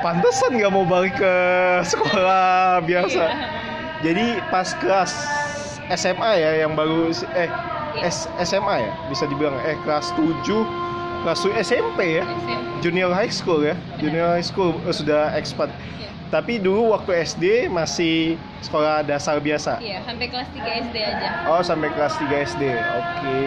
pantesan 0.00 0.50
nggak 0.54 0.72
mau 0.72 0.84
balik 0.84 1.14
ke 1.14 1.34
sekolah 1.84 2.78
biasa. 2.88 3.22
Iya. 3.22 3.46
Jadi 4.00 4.26
pas 4.48 4.68
kelas 4.74 5.12
SMA 5.90 6.30
ya 6.36 6.50
yang 6.58 6.72
baru 6.72 7.10
eh 7.34 7.50
S- 8.00 8.30
SMA 8.40 8.76
ya 8.80 8.92
bisa 9.10 9.26
dibilang 9.26 9.58
eh 9.60 9.74
kelas 9.82 10.14
7 10.14 10.46
kelas 11.20 11.38
7 11.42 11.52
SMP 11.60 11.98
ya 12.16 12.24
SMP. 12.24 12.48
junior 12.80 13.10
high 13.10 13.28
school 13.28 13.60
ya 13.60 13.74
junior 13.98 14.30
high 14.30 14.46
school 14.46 14.78
eh, 14.80 14.94
sudah 14.94 15.34
expat 15.34 15.68
Iya. 15.98 16.08
Tapi 16.30 16.62
dulu 16.62 16.94
waktu 16.94 17.26
SD 17.26 17.66
masih 17.66 18.38
sekolah 18.62 19.02
dasar 19.02 19.42
biasa? 19.42 19.82
Iya, 19.82 19.98
sampai 20.06 20.30
kelas 20.30 20.48
3 20.54 20.86
SD 20.86 20.96
aja. 21.02 21.28
oh 21.50 21.60
sampai 21.60 21.90
kelas 21.90 22.14
3 22.22 22.46
SD 22.54 22.62
oke. 22.70 23.42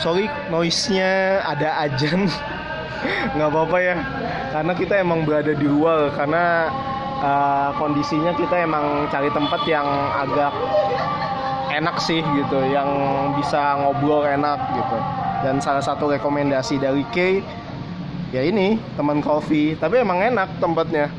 Sorry 0.00 0.26
noise-nya 0.48 1.44
ada 1.44 1.84
ajan. 1.84 2.24
Nggak 3.36 3.48
apa-apa 3.52 3.78
ya. 3.84 3.96
Karena 4.56 4.72
kita 4.72 4.94
emang 4.96 5.28
berada 5.28 5.52
di 5.52 5.68
luar 5.68 6.08
karena 6.16 6.72
uh, 7.20 7.70
kondisinya 7.76 8.32
kita 8.32 8.64
emang 8.64 9.04
cari 9.12 9.28
tempat 9.36 9.60
yang 9.68 9.84
agak 10.16 10.56
enak 11.76 12.00
sih 12.00 12.24
gitu. 12.24 12.58
Yang 12.72 12.88
bisa 13.36 13.84
ngobrol 13.84 14.24
enak 14.24 14.56
gitu. 14.72 14.96
Dan 15.44 15.60
salah 15.60 15.84
satu 15.84 16.08
rekomendasi 16.08 16.80
dari 16.80 17.04
Kay 17.12 17.44
ya 18.30 18.42
ini 18.46 18.78
teman 18.94 19.18
kopi 19.20 19.74
tapi 19.76 20.00
emang 20.00 20.22
enak 20.22 20.48
tempatnya. 20.62 21.10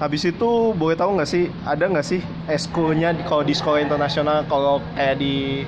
Habis 0.00 0.24
itu 0.24 0.72
boleh 0.72 0.96
tahu 0.96 1.20
nggak 1.20 1.28
sih 1.28 1.52
ada 1.68 1.84
nggak 1.84 2.06
sih 2.06 2.24
eskulnya 2.48 3.12
di 3.12 3.20
kalau 3.28 3.44
di 3.44 3.52
sekolah 3.52 3.84
internasional? 3.84 4.48
Kalau 4.48 4.80
kayak 4.96 5.20
di 5.20 5.60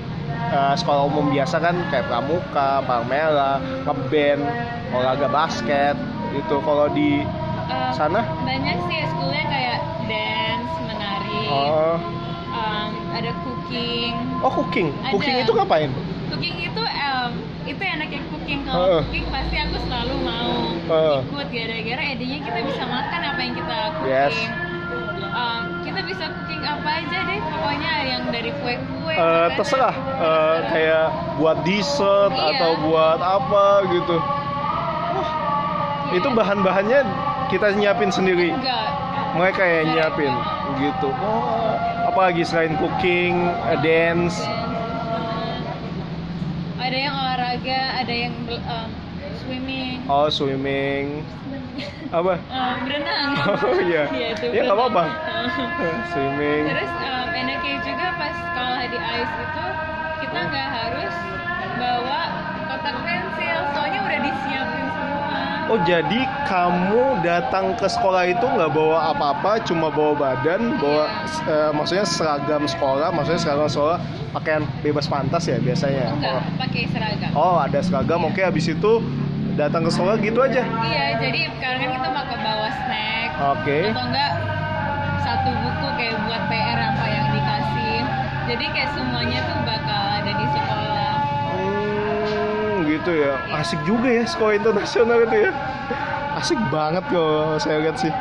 uh, 0.49 0.73
sekolah 0.73 1.05
umum 1.05 1.29
biasa 1.29 1.61
kan 1.61 1.77
kayak 1.93 2.09
pramuka, 2.09 2.81
parmela, 2.89 3.61
ngeband, 3.85 4.41
olahraga 4.89 5.29
basket 5.29 5.95
itu 6.33 6.55
kalau 6.65 6.89
di 6.89 7.21
Um, 7.63 7.95
sana? 7.95 8.27
banyak 8.43 8.75
sih 8.91 8.97
eskulnya 9.07 9.47
kayak 9.47 9.79
dance, 10.03 10.67
menari, 10.83 11.47
oh. 11.47 11.95
Um, 12.51 12.91
ada 13.15 13.31
cooking. 13.39 14.13
oh 14.43 14.51
cooking. 14.51 14.87
Ada. 14.99 15.11
cooking 15.15 15.35
itu 15.47 15.51
ngapain? 15.55 15.89
Cooking 16.27 16.57
itu 16.59 16.82
itu 17.63 17.79
enaknya 17.79 18.21
cooking 18.27 18.61
kalau 18.67 18.99
cooking 19.01 19.25
pasti 19.31 19.55
aku 19.55 19.77
selalu 19.87 20.15
mau 20.19 20.51
Heeh. 20.83 21.17
ikut 21.23 21.47
gara-gara 21.47 22.03
idenya 22.11 22.39
kita 22.43 22.59
bisa 22.61 22.83
makan 22.83 23.19
apa 23.23 23.39
yang 23.39 23.53
kita 23.55 23.77
cooking. 23.95 24.11
Yes. 24.11 24.35
Um, 25.33 25.63
kita 25.81 25.99
bisa 26.03 26.25
cooking 26.29 26.61
apa 26.61 26.89
aja 27.01 27.17
deh 27.23 27.39
pokoknya 27.41 27.93
yang 28.05 28.23
dari 28.29 28.51
kue-kue. 28.59 29.15
Makanan. 29.15 29.55
terserah 29.55 29.95
Eh, 30.13 30.57
kayak 30.69 31.05
buat 31.35 31.57
dessert 31.63 32.31
Iya. 32.31 32.47
atau 32.53 32.71
buat 32.83 33.19
apa 33.19 33.65
gitu 33.89 34.17
Iya. 35.13 36.15
itu 36.17 36.27
bahan-bahannya 36.29 36.99
kita 37.47 37.73
nyiapin 37.73 38.09
sendiri 38.09 38.53
enggak 38.53 38.87
mereka 39.33 39.61
yang 39.61 39.85
nyiapin 39.89 40.33
gitu 40.77 41.09
oh 41.09 41.73
apalagi 42.05 42.43
selain 42.43 42.73
cooking 42.77 43.33
eh, 43.69 43.77
dance 43.81 44.37
ada 46.77 46.97
yang 46.99 47.15
olahraga 47.63 48.03
ada 48.03 48.13
yang 48.13 48.35
um, 48.67 48.89
swimming. 49.39 49.97
Oh 50.11 50.27
swimming. 50.27 51.23
Apa? 52.11 52.35
Um, 52.53 52.75
berenang. 52.85 53.29
Oh, 53.63 53.79
iya. 53.87 54.03
itu 54.11 54.45
Ya, 54.51 54.67
nggak 54.67 54.75
apa-apa. 54.77 55.03
swimming. 56.11 56.63
Terus 56.67 56.91
um, 56.91 57.27
enaknya 57.31 57.75
juga 57.87 58.07
pas 58.19 58.35
sekolah 58.35 58.83
di 58.91 58.99
ice 58.99 59.35
itu 59.39 59.65
kita 60.27 60.39
nggak 60.51 60.69
harus 60.75 61.15
bawa 61.79 62.21
kotak 62.67 62.95
pensil. 63.07 63.57
Soalnya 63.71 63.99
udah 64.03 64.19
disiapin 64.27 64.85
semua. 64.91 65.39
Oh 65.71 65.79
jadi 65.87 66.19
kamu 66.45 67.03
datang 67.23 67.79
ke 67.79 67.87
sekolah 67.87 68.27
itu 68.27 68.43
nggak 68.43 68.71
bawa 68.75 69.15
apa-apa 69.15 69.63
cuma 69.63 69.87
bawa 69.87 70.13
badan 70.19 70.75
bawa 70.77 71.07
eh, 71.47 71.71
maksudnya 71.71 72.03
seragam 72.03 72.67
sekolah 72.67 73.09
maksudnya 73.15 73.39
seragam 73.39 73.71
sekolah 73.71 73.97
pakaian 74.33 74.65
bebas 74.81 75.05
pantas 75.05 75.45
ya 75.45 75.61
biasanya. 75.61 76.09
Enggak 76.09 76.41
pakai 76.57 76.83
seragam. 76.89 77.31
Oh 77.37 77.55
ada 77.61 77.79
seragam. 77.85 78.25
Oke 78.25 78.41
habis 78.41 78.65
itu 78.65 78.91
datang 79.53 79.85
ke 79.85 79.91
sekolah 79.93 80.17
gitu 80.17 80.41
aja? 80.41 80.65
Iya 80.65 81.05
jadi 81.21 81.39
kan 81.61 81.77
kita 81.77 82.09
ke 82.09 82.35
bawa 82.41 82.69
snack. 82.73 83.29
Oke. 83.53 83.79
Atau 83.93 84.05
enggak 84.09 84.31
satu 85.21 85.49
buku 85.53 85.87
kayak 85.95 86.17
buat 86.25 86.43
PR 86.49 86.79
apa 86.81 87.05
yang 87.05 87.27
dikasih. 87.31 87.97
Jadi 88.49 88.65
kayak 88.73 88.89
semuanya 88.97 89.39
tuh 89.45 89.59
bakal 89.63 90.01
ada 90.19 90.31
di 90.33 90.45
sekolah. 90.49 91.13
Hmm, 91.53 92.73
gitu 92.89 93.11
ya. 93.13 93.33
Asik 93.53 93.79
juga 93.85 94.09
ya 94.09 94.25
sekolah 94.25 94.53
internasional 94.57 95.17
itu 95.29 95.37
ya. 95.47 95.51
Asik 96.33 96.59
banget 96.73 97.05
kalau 97.13 97.55
saya 97.61 97.77
lihat 97.85 98.01
sih. 98.01 98.11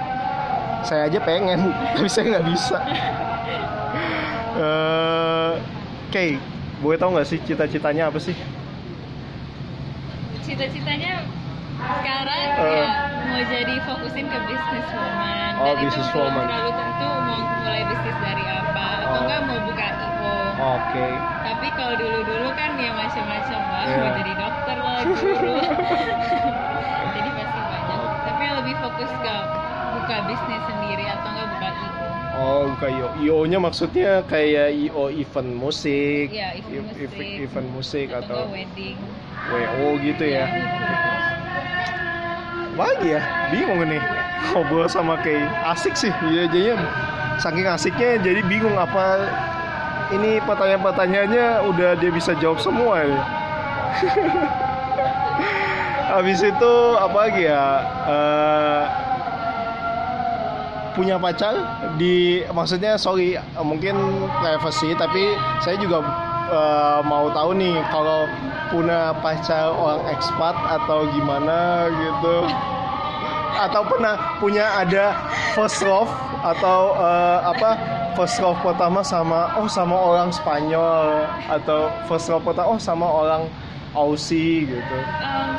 Saya 0.82 1.06
aja 1.08 1.18
pengen, 1.24 1.72
tapi 1.96 2.06
saya 2.06 2.36
nggak 2.36 2.46
bisa. 2.52 2.76
Eh, 4.52 5.52
Oke, 6.12 6.36
boleh 6.78 7.00
tahu 7.00 7.16
nggak 7.16 7.24
sih 7.24 7.40
cita-citanya 7.40 8.12
apa 8.12 8.20
sih? 8.20 8.36
cita-citanya 10.42 11.24
sekarang 11.80 12.48
Eh. 12.52 12.68
ya 12.76 12.88
mau 13.24 13.40
jadi 13.40 13.74
fokusin 13.80 14.28
ke 14.28 14.38
bisnis 14.44 14.88
woman 14.92 15.52
Oh, 15.56 15.72
dan 15.72 15.80
business 15.80 16.04
itu 16.04 16.12
belum 16.12 16.28
woman. 16.28 16.44
terlalu 16.44 16.70
tentu 16.76 17.08
mau 17.16 17.40
mulai 17.56 17.82
bisnis 17.88 18.16
dari 18.20 18.44
apa 18.44 18.84
atau 18.98 19.08
Oh. 19.08 19.20
enggak 19.24 19.40
mau 19.40 19.58
buka 19.64 19.86
IO 19.88 20.36
Oke. 20.76 21.06
tapi 21.40 21.66
kalau 21.72 21.94
dulu-dulu 21.96 22.48
kan 22.52 22.70
ya 22.76 22.92
macam-macam 22.92 23.60
lah 23.64 23.82
Iya. 23.82 23.96
mau 23.96 24.10
jadi 24.12 24.32
dokter 24.36 24.76
lah 24.78 24.98
guru 25.08 25.54
jadi 27.16 27.28
pasti 27.32 27.60
banyak 27.64 28.00
tapi 28.22 28.42
lebih 28.52 28.74
fokus 28.78 29.10
ke 29.16 29.34
buka 29.94 30.16
bisnis 30.28 30.62
sendiri 30.66 31.04
atau 31.08 31.31
enggak 32.32 32.64
buka 32.70 32.86
IO 32.88 33.04
Oh. 33.04 33.10
IO-nya 33.20 33.58
maksudnya 33.58 34.10
kayak 34.24 34.68
IO 34.72 35.04
event 35.08 35.50
musik, 35.52 36.28
Iya, 36.28 36.56
event 36.56 36.88
ev- 36.96 37.12
musik. 37.12 37.44
event 37.44 37.68
musik 37.70 38.06
atau 38.10 38.36
atau 38.40 38.48
wedding 38.48 38.96
WO 39.48 39.88
gitu 40.00 40.24
ya. 40.24 40.44
Lagi 42.72 43.08
ya? 43.10 43.20
Bingung 43.48 43.78
nih 43.84 44.00
ngobrol 44.50 44.88
sama 44.88 45.14
Kay. 45.20 45.38
Asik 45.62 45.92
sih, 45.92 46.10
iya 46.26 46.48
jadinya 46.48 46.74
saking 47.36 47.66
asiknya 47.66 48.18
jadi 48.18 48.40
bingung 48.42 48.74
apa 48.74 49.22
ini 50.10 50.40
pertanyaan-pertanyaannya 50.42 51.46
udah 51.68 51.90
dia 51.96 52.10
bisa 52.10 52.32
jawab 52.34 52.58
semua 52.58 53.02
ya. 53.02 53.18
Habis 56.12 56.40
itu 56.40 56.72
apa 56.96 57.16
lagi 57.18 57.42
ya? 57.44 57.64
Eh, 58.04 58.82
punya 60.92 61.16
pacar 61.16 61.54
di 61.96 62.44
maksudnya 62.52 63.00
sorry 63.00 63.36
mungkin 63.60 63.96
privacy 64.40 64.92
tapi 64.96 65.36
saya 65.64 65.76
juga 65.80 66.04
eh, 66.52 67.00
mau 67.04 67.32
tahu 67.32 67.56
nih 67.56 67.80
kalau 67.88 68.28
punya 68.72 69.12
pacar 69.20 69.72
orang 69.72 70.04
ekspat 70.12 70.56
atau 70.80 71.04
gimana 71.12 71.88
gitu. 71.92 72.48
Atau 73.52 73.84
pernah 73.84 74.40
punya 74.40 74.64
ada 74.80 75.12
first 75.52 75.84
love 75.84 76.08
atau 76.40 76.96
eh, 76.96 77.38
apa 77.52 77.70
first 78.16 78.40
love 78.40 78.56
pertama 78.64 79.04
sama 79.04 79.52
oh 79.60 79.68
sama 79.68 79.96
orang 79.96 80.32
Spanyol 80.32 81.28
atau 81.48 81.92
first 82.08 82.32
love 82.32 82.44
pertama 82.44 82.76
oh 82.76 82.80
sama 82.80 83.04
orang 83.04 83.44
Aussie 83.92 84.64
gitu. 84.64 84.96
Em, 85.20 85.52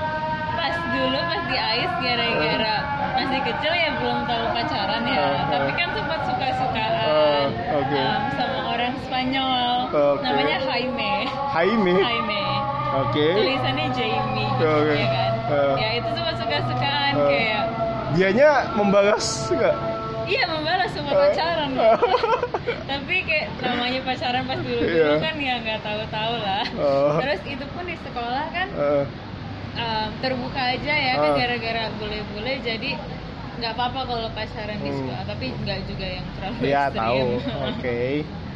pas 0.58 0.76
dulu 0.90 1.20
pas 1.22 1.42
di 1.46 1.58
AIS 1.58 1.94
gara-gara 2.02 2.76
masih 3.14 3.40
kecil 3.44 3.72
ya 3.72 3.90
belum 3.96 4.20
tahu 4.24 4.44
pacaran 4.52 5.02
ya 5.04 5.14
Uh, 5.14 5.30
uh. 5.30 5.46
tapi 5.48 5.72
kan 5.74 5.88
sempat 5.92 6.20
suka-sukaan 6.24 6.92
Uh, 7.04 7.46
oke. 7.76 7.94
em, 7.96 8.22
sama 8.34 8.60
orang 8.70 8.94
Spanyol 9.00 9.76
Oke. 9.88 10.24
namanya 10.24 10.58
Jaime 10.64 11.14
Jaime 11.52 11.94
Jaime 11.96 12.44
oke 12.96 13.28
tulisannya 13.34 13.88
Jamie 13.92 14.50
Oke. 14.56 14.94
ya 14.94 15.08
kan 15.08 15.32
Uh. 15.46 15.76
ya 15.76 15.90
itu 15.96 16.10
sempat 16.12 16.36
suka-sukaan 16.38 17.14
Uh. 17.14 17.28
kayak 17.28 17.64
dianya 18.14 18.50
membalas 18.74 19.26
nggak 19.50 19.76
iya 20.26 20.44
membalas 20.48 20.90
sama 20.90 21.12
Uh. 21.12 21.20
pacaran 21.20 21.70
tapi 22.90 23.16
kayak 23.24 23.48
namanya 23.60 24.00
pacaran 24.04 24.44
pas 24.44 24.58
dulu 24.58 24.80
dulu 24.80 24.90
Iya. 24.90 25.10
kan 25.20 25.36
ya 25.38 25.54
nggak 25.60 25.80
tahu-tahu 25.82 26.34
lah 26.40 26.66
Uh. 26.74 27.14
terus 27.20 27.42
itu 27.46 27.66
pun 27.70 27.84
di 27.84 27.96
sekolah 28.00 28.46
kan 28.50 28.68
Eh, 28.74 29.04
um, 29.76 30.10
terbuka 30.20 30.62
aja 30.72 30.94
ya 30.94 31.14
kan 31.16 31.30
Ah. 31.30 31.36
gara-gara 31.36 31.84
bule-bule 31.94 32.54
jadi 32.60 32.92
nggak 33.54 33.72
apa-apa 33.72 34.02
kalau 34.04 34.30
pacaran 34.32 34.78
di 34.78 34.90
Hmm. 34.90 34.98
sekolah 35.00 35.24
tapi 35.26 35.46
nggak 35.56 35.80
juga 35.86 36.08
yang 36.10 36.26
terlalu 36.32 36.58
ya 36.64 36.82
ekstrim 36.84 37.00
tahu 37.00 37.28
oke 37.70 38.00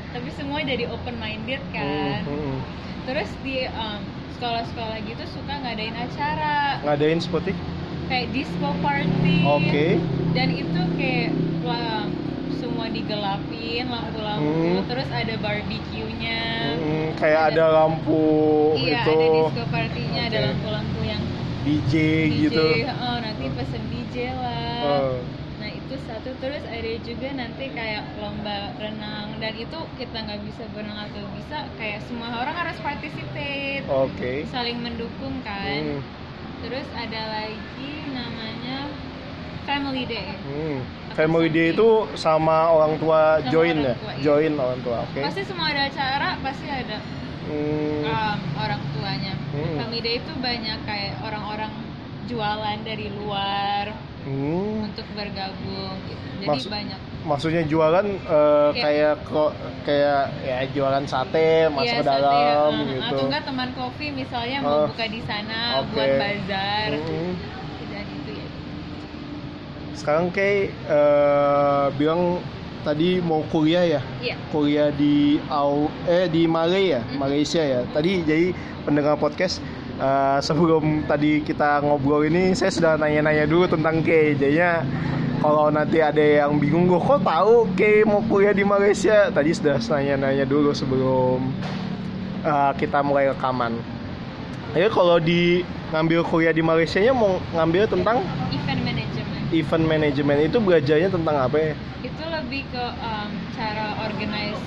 tapi 0.07 0.29
semua 0.31 0.59
jadi 0.61 0.83
open 0.87 1.15
minded 1.15 1.61
Hmm, 1.61 1.73
kan 1.73 2.21
hmm. 2.23 2.57
terus 3.03 3.29
di 3.39 3.57
um, 3.67 4.01
sekolah-sekolah 4.31 4.97
gitu 5.01 5.23
suka 5.27 5.53
ngadain 5.55 5.95
acara 5.95 6.81
ngadain 6.81 7.17
seperti 7.17 7.51
kayak 8.07 8.27
disco 8.31 8.69
party 8.79 9.37
oke 9.43 9.85
dan 10.31 10.49
itu 10.51 10.81
kayak 10.95 11.31
lah, 11.63 12.07
semua 12.53 12.87
digelapin 12.87 13.85
lampu-lampu 13.85 14.49
Hmm. 14.73 14.87
terus 14.87 15.09
ada 15.09 15.35
barbecue-nya 15.37 16.41
Hmm, 16.73 17.07
kayak 17.15 17.53
ada 17.53 17.65
lampu 17.75 18.25
iya 18.77 19.03
itu 19.03 19.11
ada 19.13 19.27
disco 19.35 19.63
party-nya 19.67 20.21
ada 20.25 20.37
Oke. 20.37 20.45
lampu-lampu 20.47 20.96
DJ, 21.67 21.93
DJ, 22.31 22.33
gitu 22.47 22.63
oh, 22.95 23.17
nanti 23.19 23.45
pesen 23.51 23.83
DJ 23.91 24.15
lah. 24.31 24.79
Oh. 24.87 25.19
Nah 25.59 25.67
itu 25.67 25.95
satu 26.07 26.31
terus 26.39 26.63
ada 26.63 26.91
juga 27.03 27.27
nanti 27.35 27.67
kayak 27.75 28.07
lomba 28.23 28.71
renang 28.79 29.35
dan 29.43 29.51
itu 29.51 29.79
kita 29.99 30.17
nggak 30.23 30.41
bisa 30.47 30.63
berenang 30.71 31.11
atau 31.11 31.27
bisa 31.35 31.67
kayak 31.75 31.99
semua 32.07 32.31
orang 32.39 32.55
harus 32.55 32.77
participate, 32.79 33.83
oke 33.83 34.31
saling 34.47 34.79
mendukung 34.79 35.43
kan. 35.43 35.99
Hmm, 35.99 36.01
Terus 36.63 36.87
ada 36.95 37.21
lagi 37.35 37.91
namanya 38.15 38.89
Family 39.67 40.07
Day. 40.07 40.33
hmm. 40.47 40.79
Family 41.13 41.49
Day 41.49 41.73
itu 41.73 42.05
sama 42.13 42.69
orang 42.69 42.95
tua 43.01 43.41
Sama 43.41 43.49
join 43.49 43.77
orang 43.81 43.89
ya 43.89 43.93
tua, 43.97 44.11
iya. 44.13 44.21
join 44.23 44.53
orang 44.55 44.79
tua 44.85 44.97
oke 45.03 45.19
Pasti 45.19 45.41
semua 45.43 45.67
ada 45.73 45.83
acara 45.89 46.29
pasti 46.45 46.67
ada 46.69 46.97
Hmm, 47.47 48.03
um, 48.03 48.39
orang 48.57 48.81
tuanya. 48.91 49.33
Hmm. 49.49 49.75
Family 49.77 50.01
Day 50.01 50.15
itu 50.17 50.33
banyak 50.35 50.77
kayak 50.83 51.13
orang-orang 51.21 51.71
jualan 52.25 52.77
dari 52.83 53.07
luar 53.09 53.95
hmm. 54.21 54.83
untuk 54.85 55.07
bergabung 55.11 55.95
gitu. 56.05 56.27
Jadi 56.37 56.47
Maksud- 56.47 56.71
banyak 56.71 56.99
maksudnya 57.27 57.59
jualan 57.61 58.07
eh, 58.07 58.69
Kayak- 58.73 59.19
kok 59.25 59.51
kayak 59.83 60.23
ya 60.39 60.63
jualan 60.69 61.03
sate 61.03 61.67
masuk 61.67 61.83
Iya, 61.83 61.99
ke 61.99 62.03
sate, 62.05 62.11
dalam 62.13 62.71
uh, 62.71 62.87
gitu 62.87 63.03
Atau 63.03 63.23
enggak 63.27 63.43
teman 63.43 63.69
kopi 63.73 64.07
misalnya 64.11 64.57
Oh, 64.59 64.63
mau 64.63 64.79
buka 64.87 65.05
di 65.07 65.21
sana 65.21 65.59
oke. 65.77 65.91
buat 65.91 66.07
bazar 66.13 66.87
Hmm. 66.95 67.33
dan 67.89 68.05
itu 68.07 68.31
ya. 68.31 68.47
sekarang 69.93 70.25
kayak 70.29 70.63
eh, 70.87 71.85
bilang 71.95 72.39
tadi 72.87 73.19
mau 73.19 73.43
kuliah 73.51 73.83
ya? 73.83 74.01
Iya. 74.23 74.35
kuliah 74.47 74.89
di 74.95 75.35
Au 75.51 75.91
eh 76.07 76.31
di 76.31 76.47
Malaysia 76.47 76.95
ya? 76.95 77.01
Mhm. 77.03 77.17
Malaysia 77.19 77.61
ya? 77.61 77.81
Tadi 77.91 78.23
jadi 78.23 78.55
pendengar 78.87 79.19
podcast 79.19 79.59
eh, 79.99 80.39
sebelum 80.39 81.03
tadi 81.03 81.43
kita 81.43 81.83
ngobrol 81.83 82.23
ini 82.23 82.55
saya 82.55 82.71
sudah 82.71 82.93
nanya-nanya 82.95 83.43
dulu 83.43 83.67
tentang 83.67 83.99
Kay 83.99 84.39
jadinya 84.39 84.87
kalau 85.43 85.69
nanti 85.69 85.99
ada 85.99 86.23
yang 86.23 86.55
bingung 86.57 86.87
gue 86.87 86.97
kok 86.97 87.27
tahu 87.27 87.67
Kay 87.75 88.07
mau 88.07 88.23
kuliah 88.31 88.55
di 88.55 88.63
Malaysia? 88.63 89.27
Tadi 89.35 89.51
sudah 89.51 89.83
nanya-nanya 89.83 90.47
dulu 90.47 90.71
sebelum 90.71 91.51
eh, 92.47 92.71
kita 92.79 93.03
mulai 93.03 93.27
rekaman. 93.35 93.75
Jadi 94.71 94.87
kalau 94.91 95.19
di 95.19 95.63
ngambil 95.91 96.23
kuliah 96.27 96.51
di 96.51 96.63
Malaysia 96.63 96.99
nya 96.99 97.15
mau 97.15 97.39
ngambil 97.55 97.87
tentang 97.87 98.19
Event 99.51 99.85
management 99.87 100.39
itu 100.43 100.57
belajarnya 100.59 101.07
tentang 101.07 101.35
apa 101.39 101.57
ya? 101.57 101.73
itu 102.03 102.23
lebih 102.23 102.61
ke 102.69 102.85
um, 102.99 103.29
cara 103.55 103.87
organize 104.03 104.59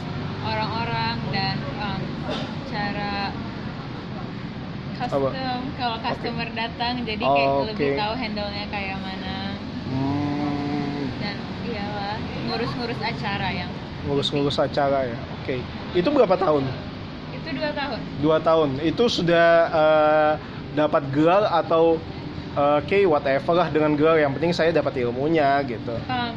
orang-orang 0.42 1.16
dan 1.30 1.56
um, 1.78 2.00
cara 2.68 3.30
custom 4.96 5.32
kalau 5.76 5.96
customer 6.00 6.48
datang 6.52 7.04
jadi 7.04 7.20
kayak 7.24 7.48
Oh, 7.48 7.64
lebih 7.64 7.96
tahu 7.96 8.12
handle-nya 8.14 8.64
kayak 8.68 8.98
mana 9.00 9.36
Hmm, 9.90 11.10
dan 11.18 11.36
iyalah 11.66 12.16
ngurus-ngurus 12.46 13.00
acara 13.00 13.48
yang 13.50 13.70
ngurus-ngurus 14.06 14.56
acara 14.56 15.12
ya. 15.12 15.18
Oke. 15.40 15.60
Itu 15.92 16.08
berapa 16.08 16.32
tahun? 16.34 16.64
itu 17.30 17.48
dua 17.56 17.70
tahun 17.72 17.98
Dua 18.20 18.38
tahun. 18.38 18.68
Itu 18.80 19.04
sudah 19.08 19.48
eh, 19.68 20.32
dapat 20.72 21.02
gelar 21.10 21.48
atau 21.50 21.98
oke 22.54 22.98
whatever 23.06 23.52
lah 23.54 23.68
dengan 23.68 23.94
gelar. 23.94 24.18
Yang 24.18 24.32
penting 24.38 24.52
saya 24.52 24.70
dapat 24.70 24.98
ilmunya 24.98 25.62
gitu. 25.64 25.94
Um, 26.06 26.32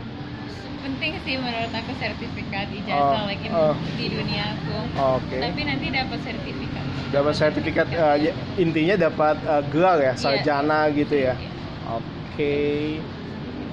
penting 0.84 1.16
sih 1.24 1.36
menurut 1.40 1.72
aku 1.72 1.92
sertifikat 1.96 2.68
ijazah 2.70 3.24
Oh, 3.24 3.26
like 3.26 3.40
in- 3.40 3.56
oh. 3.56 3.72
di 3.96 4.12
dunia 4.12 4.52
aku 4.52 4.76
Oke. 5.16 5.40
tapi 5.40 5.64
nanti 5.64 5.88
dapat 5.88 6.20
sertifikat 6.20 6.84
Dapat 7.08 7.34
sertifikat 7.34 7.88
eh, 7.88 8.16
ya, 8.20 8.32
intinya 8.60 8.96
dapat 9.00 9.40
eh, 9.40 9.64
gelar 9.72 9.98
ya, 10.02 10.14
sarjana 10.20 10.92
gitu 10.92 11.16
ya. 11.16 11.34
Iya. 11.40 11.50
Oke. 11.88 12.56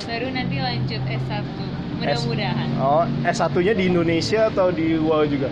baru 0.00 0.26
nanti 0.31 0.57
lanjut 0.59 1.03
S1 1.03 1.44
mudah-mudahan 1.98 2.68
Oh, 2.79 3.05
S1-nya 3.22 3.74
di 3.74 3.85
Indonesia 3.87 4.48
atau 4.48 4.70
di 4.70 4.94
luar 4.94 5.26
juga? 5.26 5.50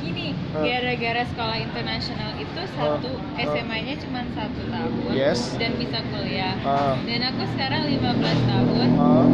Uh, 0.00 0.02
gini 0.02 0.28
Oh. 0.50 0.64
gara-gara 0.64 1.22
sekolah 1.28 1.56
internasional 1.60 2.32
itu 2.34 2.60
satu 2.74 3.10
oh. 3.12 3.36
SMA-nya 3.38 3.94
cuma 4.00 4.24
satu 4.32 4.60
tahun 4.66 5.12
Yes. 5.12 5.54
dan 5.60 5.76
bisa 5.76 6.00
kuliah 6.08 6.56
Ah. 6.64 6.96
dan 7.04 7.20
aku 7.22 7.42
sekarang 7.54 7.84
15 7.86 8.40
tahun 8.48 8.88
Ah, 8.96 9.26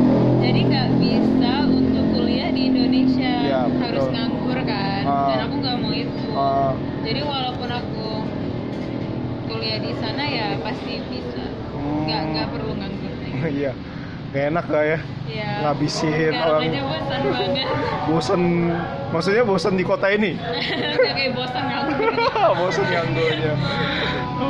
jadi 0.43 0.61
nggak 0.67 0.89
bisa 0.99 1.53
untuk 1.65 2.05
kuliah 2.13 2.51
di 2.51 2.63
Indonesia 2.69 3.35
Ya, 3.41 3.61
betul. 3.65 3.81
harus 3.81 4.07
nganggur 4.11 4.59
kan 4.61 5.03
Ah. 5.07 5.27
dan 5.31 5.39
aku 5.47 5.55
nggak 5.57 5.77
mau 5.79 5.93
itu 5.95 6.27
ah, 6.35 6.73
jadi 7.01 7.21
walaupun 7.23 7.71
aku 7.71 8.07
kuliah 9.47 9.79
di 9.79 9.93
sana 9.97 10.25
ya 10.27 10.49
pasti 10.61 10.99
bisa 11.07 11.45
hmm. 11.73 12.03
nggak 12.05 12.23
nggak 12.29 12.47
perlu 12.51 12.73
nganggur. 12.75 13.15
Iya. 13.57 13.73
Gak 14.37 14.53
enak 14.53 14.67
lah 14.69 14.85
ya. 14.85 14.99
ya 15.25 15.49
Ngabisin 15.65 16.37
orang. 16.37 16.63
bosan 18.05 18.43
banget 18.45 18.93
maksudnya 19.09 19.43
bosen 19.49 19.81
di 19.81 19.85
kota 19.89 20.13
ini. 20.13 20.37
kayak 21.17 21.33
bosan 21.33 21.65
nganggur 21.65 22.13
bosen 22.61 22.85
nganggurnya. 22.85 23.53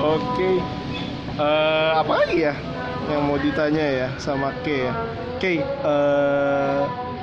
Oke. 0.03 0.51
Eh, 1.39 1.91
apa 1.95 2.13
lagi 2.19 2.51
ya 2.51 2.55
yang 3.07 3.31
mau 3.31 3.39
ditanya 3.39 3.85
ya 3.87 4.09
sama 4.19 4.51
Kay 4.67 4.91
ya? 4.91 4.93
Kay, 5.39 5.57
eh, 5.63 6.81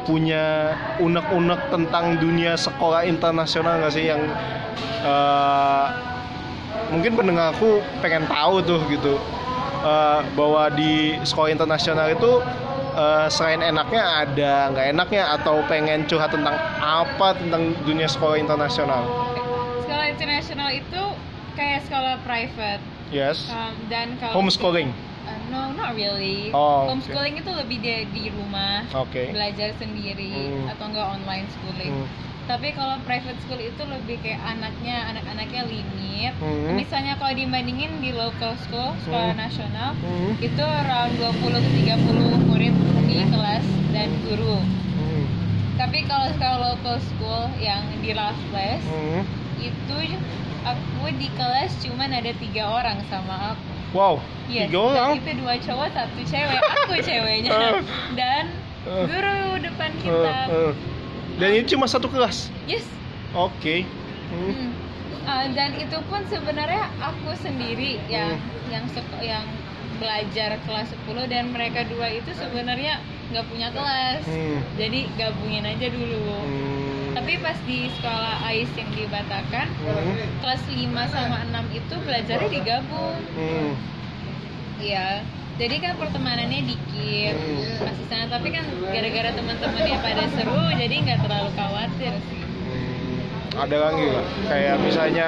punya 0.07 0.71
unek-unek 1.03 1.67
tentang 1.67 2.15
dunia 2.23 2.55
sekolah 2.55 3.03
internasional 3.03 3.83
nggak 3.83 3.91
sih 3.91 4.07
yang 4.07 4.23
eh, 5.03 5.85
mungkin 6.95 7.11
pendengar 7.19 7.51
aku 7.51 7.83
pengen 7.99 8.23
tahu 8.31 8.63
tuh 8.63 8.79
gitu 8.87 9.19
Eh, 9.83 10.21
bahwa 10.39 10.71
di 10.71 11.19
sekolah 11.27 11.51
internasional 11.51 12.07
itu 12.07 12.39
eh, 12.95 13.27
selain 13.27 13.59
enaknya 13.59 14.03
ada 14.23 14.53
nggak 14.71 14.85
enaknya 14.95 15.23
atau 15.35 15.59
pengen 15.67 16.07
curhat 16.07 16.31
tentang 16.31 16.55
apa 16.79 17.35
tentang 17.35 17.75
dunia 17.83 18.07
sekolah 18.07 18.39
internasional? 18.39 19.03
sekolah 19.83 20.07
internasional 20.07 20.71
itu 20.71 21.03
kayak 21.59 21.83
sekolah 21.83 22.15
private 22.23 22.79
Yes. 23.11 23.51
um, 23.51 23.75
dan 23.91 24.15
kalau 24.23 24.39
Homeschooling. 24.39 24.95
Uh, 25.27 25.39
no, 25.51 25.75
not 25.75 25.99
really. 25.99 26.49
Oh. 26.55 26.87
Homeschooling 26.87 27.43
itu 27.43 27.51
lebih 27.51 27.83
di, 27.83 28.07
di 28.09 28.23
rumah, 28.31 28.87
Oke. 28.95 29.35
belajar 29.35 29.75
sendiri 29.75 30.63
Hmm. 30.63 30.71
atau 30.71 30.87
enggak 30.87 31.07
online 31.11 31.45
schooling. 31.51 32.07
Hmm. 32.07 32.07
Tapi 32.43 32.75
kalau 32.75 32.99
private 33.01 33.39
school 33.41 33.57
itu 33.57 33.81
lebih 33.81 34.19
kayak 34.19 34.43
anaknya, 34.43 35.07
anak-anaknya 35.09 35.63
limit. 35.63 36.33
Hmm. 36.37 36.75
Misalnya 36.75 37.15
kalau 37.15 37.31
dibandingin 37.31 38.03
di 38.03 38.11
local 38.11 38.51
school, 38.59 38.91
sekolah 39.01 39.31
Hmm. 39.31 39.39
nasional, 39.39 39.95
Hmm. 39.95 40.35
itu 40.37 40.59
around 40.59 41.15
20 41.15 41.57
ke 41.57 41.69
30 41.79 42.35
murid 42.43 42.75
di 43.05 43.23
kelas 43.23 43.63
dan 43.89 44.11
guru. 44.21 44.59
Hmm. 44.59 45.23
Tapi 45.75 46.03
kalau 46.03 46.27
sekolah 46.29 46.57
local 46.69 46.97
school 47.01 47.43
yang 47.57 47.79
di 47.99 48.11
Raffles 48.11 48.83
Hmm. 48.83 49.23
itu 49.57 49.97
aku 50.63 51.03
di 51.15 51.27
kelas 51.33 51.75
cuman 51.79 52.11
ada 52.11 52.31
tiga 52.33 52.67
orang 52.69 52.99
sama 53.07 53.55
aku. 53.55 53.71
Wow, 53.93 54.15
Yes, 54.47 54.67
tiga 54.67 54.79
orang. 54.81 55.09
itu 55.15 55.31
dua 55.37 55.55
cowok 55.55 55.87
satu 55.91 56.21
cewek, 56.23 56.59
aku 56.59 56.93
ceweknya 57.07 57.79
dan 58.13 58.51
Eh. 58.83 59.05
guru 59.07 59.39
depan 59.59 59.91
Eh, 59.93 59.99
kita. 60.01 60.35
eh. 60.49 60.71
Dan 61.35 61.49
ini 61.51 61.65
cuma 61.65 61.85
satu 61.85 62.05
kelas. 62.07 62.53
Yes. 62.65 62.85
Oke. 63.33 63.85
Hmm. 64.29 64.53
Hmm. 64.53 64.71
Ah, 65.23 65.47
dan 65.49 65.71
itu 65.79 65.95
pun 66.11 66.19
sebenarnya 66.27 66.91
aku 66.99 67.31
sendiri 67.39 67.95
yang 68.11 68.35
Hmm. 68.35 68.69
yang 68.69 68.85
yang 69.23 69.45
belajar 69.97 70.59
kelas 70.67 70.89
10 71.05 71.25
dan 71.25 71.55
mereka 71.55 71.87
dua 71.87 72.11
itu 72.11 72.27
sebenarnya 72.35 72.99
nggak 73.31 73.45
punya 73.47 73.71
kelas. 73.71 74.21
Hmm. 74.27 74.59
Jadi 74.75 75.07
gabungin 75.15 75.63
aja 75.63 75.87
dulu. 75.89 76.27
Hmm. 76.43 77.15
Tapi 77.15 77.39
pas 77.39 77.55
di 77.63 77.87
sekolah 77.93 78.41
AIS 78.43 78.73
yang 78.75 78.89
di 78.91 79.05
Batakan, 79.07 79.69
Hmm. 79.79 80.17
kelas 80.43 80.61
5 80.67 81.07
sama 81.07 81.45
6 81.47 81.65
itu 81.71 81.95
belajarnya 82.03 82.49
digabung. 82.51 83.17
Hmm. 83.33 83.71
Iya. 84.77 85.23
Jadi 85.53 85.75
kan 85.77 85.93
pertemanannya 86.01 86.61
dikit 86.65 87.35
Hmm. 87.37 87.93
di 87.93 88.05
sana. 88.09 88.25
Tapi 88.25 88.49
kan 88.49 88.65
gara-gara 88.81 89.29
teman-temannya 89.31 89.97
pada 90.01 90.23
seru, 90.33 90.61
jadi 90.73 90.95
nggak 91.05 91.19
terlalu 91.21 91.49
khawatir 91.53 92.13
sih. 92.25 92.41
Hmm, 92.41 93.61
ada 93.61 93.75
lagi 93.77 94.01
nggak? 94.01 94.25
Kayak 94.49 94.75
misalnya 94.81 95.27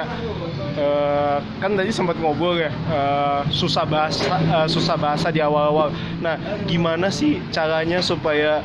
eh, 0.76 1.38
kan 1.56 1.72
tadi 1.72 1.88
sempat 1.88 2.18
ngobrol 2.18 2.58
ya 2.58 2.68
eh, 2.68 3.40
susah 3.48 3.86
bahasa 3.86 4.26
eh, 4.26 4.66
susah 4.66 4.98
bahasa 4.98 5.30
di 5.30 5.38
awal-awal. 5.38 5.94
Nah, 6.18 6.34
gimana 6.66 7.06
sih 7.06 7.38
caranya 7.54 8.02
supaya 8.02 8.60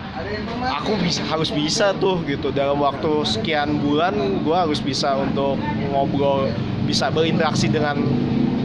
aku 0.65 0.97
bisa 0.97 1.21
harus 1.29 1.53
bisa 1.53 1.93
tuh 1.95 2.25
gitu 2.25 2.49
dalam 2.49 2.81
waktu 2.81 3.21
sekian 3.23 3.77
bulan 3.77 4.17
gua 4.41 4.65
harus 4.65 4.81
bisa 4.81 5.13
untuk 5.13 5.61
ngobrol 5.93 6.49
bisa 6.83 7.13
berinteraksi 7.13 7.69
dengan 7.69 8.01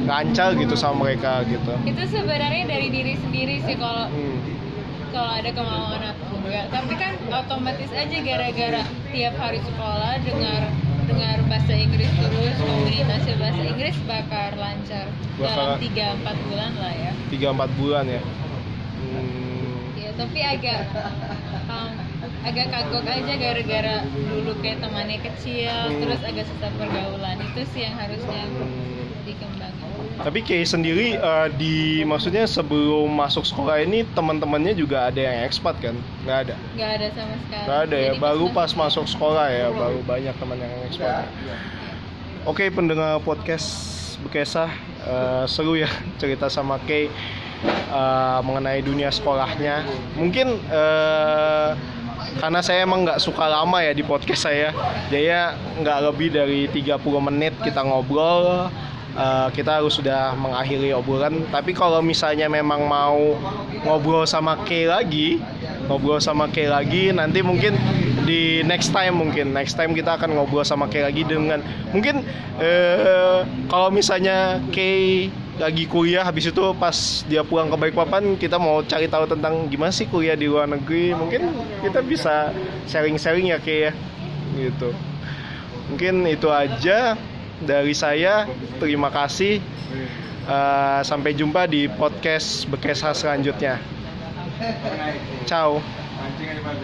lancar 0.07 0.55
gitu 0.55 0.75
sama 0.75 1.05
mereka 1.05 1.43
gitu. 1.45 1.73
Itu 1.83 2.03
sebenarnya 2.07 2.65
dari 2.65 2.89
diri 2.89 3.15
sendiri 3.19 3.61
sih 3.61 3.77
kalau 3.77 4.07
Hmm. 4.07 4.39
kalau 5.11 5.33
ada 5.33 5.51
kemauan 5.51 6.03
atau 6.03 6.37
enggak. 6.39 6.67
Tapi 6.71 6.93
kan 6.95 7.13
otomatis 7.29 7.91
aja 7.91 8.17
gara-gara 8.21 8.83
tiap 9.11 9.35
hari 9.37 9.59
sekolah 9.61 10.13
dengar 10.23 10.63
dengar 11.07 11.37
bahasa 11.47 11.73
Inggris 11.73 12.11
terus 12.13 12.57
komunikasi 12.59 13.31
bahasa 13.37 13.63
Inggris 13.63 13.97
bakal 14.05 14.51
lancar 14.57 15.07
dalam 15.37 15.79
Bakal- 15.79 15.79
3-4 15.79 16.37
bulan 16.45 16.71
lah 16.77 16.93
ya. 16.93 17.13
Tiga 17.29 17.47
empat 17.53 17.71
bulan 17.77 18.05
ya. 18.07 18.23
Hmm. 18.97 19.95
Ya, 19.95 20.11
tapi 20.15 20.41
agak 20.41 20.81
um, 21.67 21.93
agak 22.43 22.67
kagok 22.69 23.05
aja 23.05 23.35
gara-gara 23.35 23.97
dulu 24.07 24.53
kayak 24.61 24.79
temannya 24.79 25.19
kecil, 25.21 25.75
Hmm. 25.87 25.99
terus 26.01 26.21
agak 26.23 26.45
susah 26.47 26.71
pergaulan. 26.75 27.37
Itu 27.45 27.63
sih 27.71 27.83
yang 27.83 27.97
harusnya 27.97 28.43
Hmm. 28.45 29.11
dikembangin. 29.23 29.86
Tapi 30.17 30.41
Kay 30.41 30.65
sendiri 30.65 31.21
eh, 31.21 31.49
di 31.61 32.01
maksudnya 32.09 32.49
sebelum 32.49 33.09
masuk 33.13 33.45
sekolah 33.45 33.85
ini 33.85 34.03
teman-temannya 34.17 34.73
juga 34.73 35.13
ada 35.13 35.21
yang 35.21 35.45
ekspat 35.45 35.77
kan? 35.79 35.97
Nggak 36.25 36.39
ada. 36.49 36.57
Nggak 36.73 36.91
ada 36.97 37.07
sama 37.13 37.35
sekali. 37.37 37.65
Nggak 37.65 37.79
ada 37.85 37.97
ya. 37.97 38.13
Jadi 38.17 38.23
Baru 38.23 38.47
pas 38.51 38.71
masuk 38.73 39.05
sekolah 39.05 39.47
ya, 39.53 39.69
baru 39.71 40.01
banyak 40.03 40.35
teman 40.41 40.57
yang 40.57 40.73
ekspat. 40.89 41.29
Oke 42.47 42.71
pendengar 42.71 43.19
podcast 43.21 43.69
Bekesah 44.25 44.71
eh, 45.05 45.45
seru 45.51 45.77
ya 45.77 45.91
cerita 46.21 46.49
sama 46.49 46.81
Kay 46.89 47.13
eh, 47.93 48.39
mengenai 48.41 48.81
dunia 48.81 49.13
sekolahnya. 49.13 49.85
Mungkin 50.17 50.57
eh, 50.73 51.71
karena 52.41 52.61
saya 52.65 52.85
emang 52.85 53.05
nggak 53.05 53.21
suka 53.21 53.49
lama 53.49 53.81
ya 53.85 53.93
di 53.93 54.05
podcast 54.05 54.49
saya, 54.49 54.73
jadi 55.13 55.57
nggak 55.81 55.99
lebih 56.11 56.29
dari 56.33 56.61
30 56.73 57.01
menit 57.21 57.53
kita 57.61 57.85
ngobrol. 57.85 58.73
Eh, 59.17 59.49
kita 59.57 59.81
harus 59.81 59.97
sudah 59.97 60.37
mengakhiri 60.37 60.93
obrolan. 60.93 61.49
Tapi 61.49 61.73
kalau 61.73 62.05
misalnya 62.05 62.53
memang 62.53 62.85
mau 62.85 63.33
ngobrol 63.81 64.29
sama 64.29 64.61
Kay 64.69 64.85
lagi, 64.85 65.41
ngobrol 65.89 66.21
sama 66.21 66.53
Kay 66.53 66.69
lagi, 66.69 67.17
nanti 67.17 67.41
mungkin 67.41 67.81
di 68.29 68.61
next 68.69 68.93
time 68.93 69.17
mungkin 69.17 69.57
next 69.57 69.73
time 69.73 69.97
kita 69.97 70.21
akan 70.21 70.37
ngobrol 70.37 70.69
sama 70.69 70.85
Kay 70.93 71.01
lagi 71.09 71.25
dengan 71.25 71.65
mungkin 71.97 72.29
eh, 72.61 73.41
kalau 73.73 73.89
misalnya 73.89 74.61
Kay 74.69 75.33
lagi 75.57 75.89
kuliah 75.89 76.21
habis 76.21 76.53
itu 76.53 76.61
pas 76.77 77.25
dia 77.25 77.41
pulang 77.41 77.73
ke 77.73 77.77
Balikpapan 77.81 78.37
kita 78.37 78.61
mau 78.61 78.85
cari 78.85 79.09
tahu 79.09 79.25
tentang 79.25 79.65
gimana 79.73 79.97
sih 79.97 80.05
kuliah 80.13 80.37
di 80.37 80.45
luar 80.45 80.69
negeri. 80.69 81.17
Mungkin 81.17 81.57
kita 81.81 82.05
bisa 82.05 82.53
sharing-sharing 82.85 83.49
ya 83.49 83.57
Kay 83.65 83.89
ya. 83.89 83.93
Gitu. 84.61 84.93
Mungkin 85.89 86.29
itu 86.29 86.53
aja 86.53 87.17
dari 87.63 87.97
saya 87.97 88.45
terima 88.81 89.09
kasih. 89.09 89.61
Eh, 90.47 91.01
sampai 91.03 91.35
jumpa 91.35 91.67
di 91.67 91.91
podcast 91.91 92.71
Bekesah 92.71 93.11
selanjutnya. 93.17 93.83
Ciao 95.43 95.83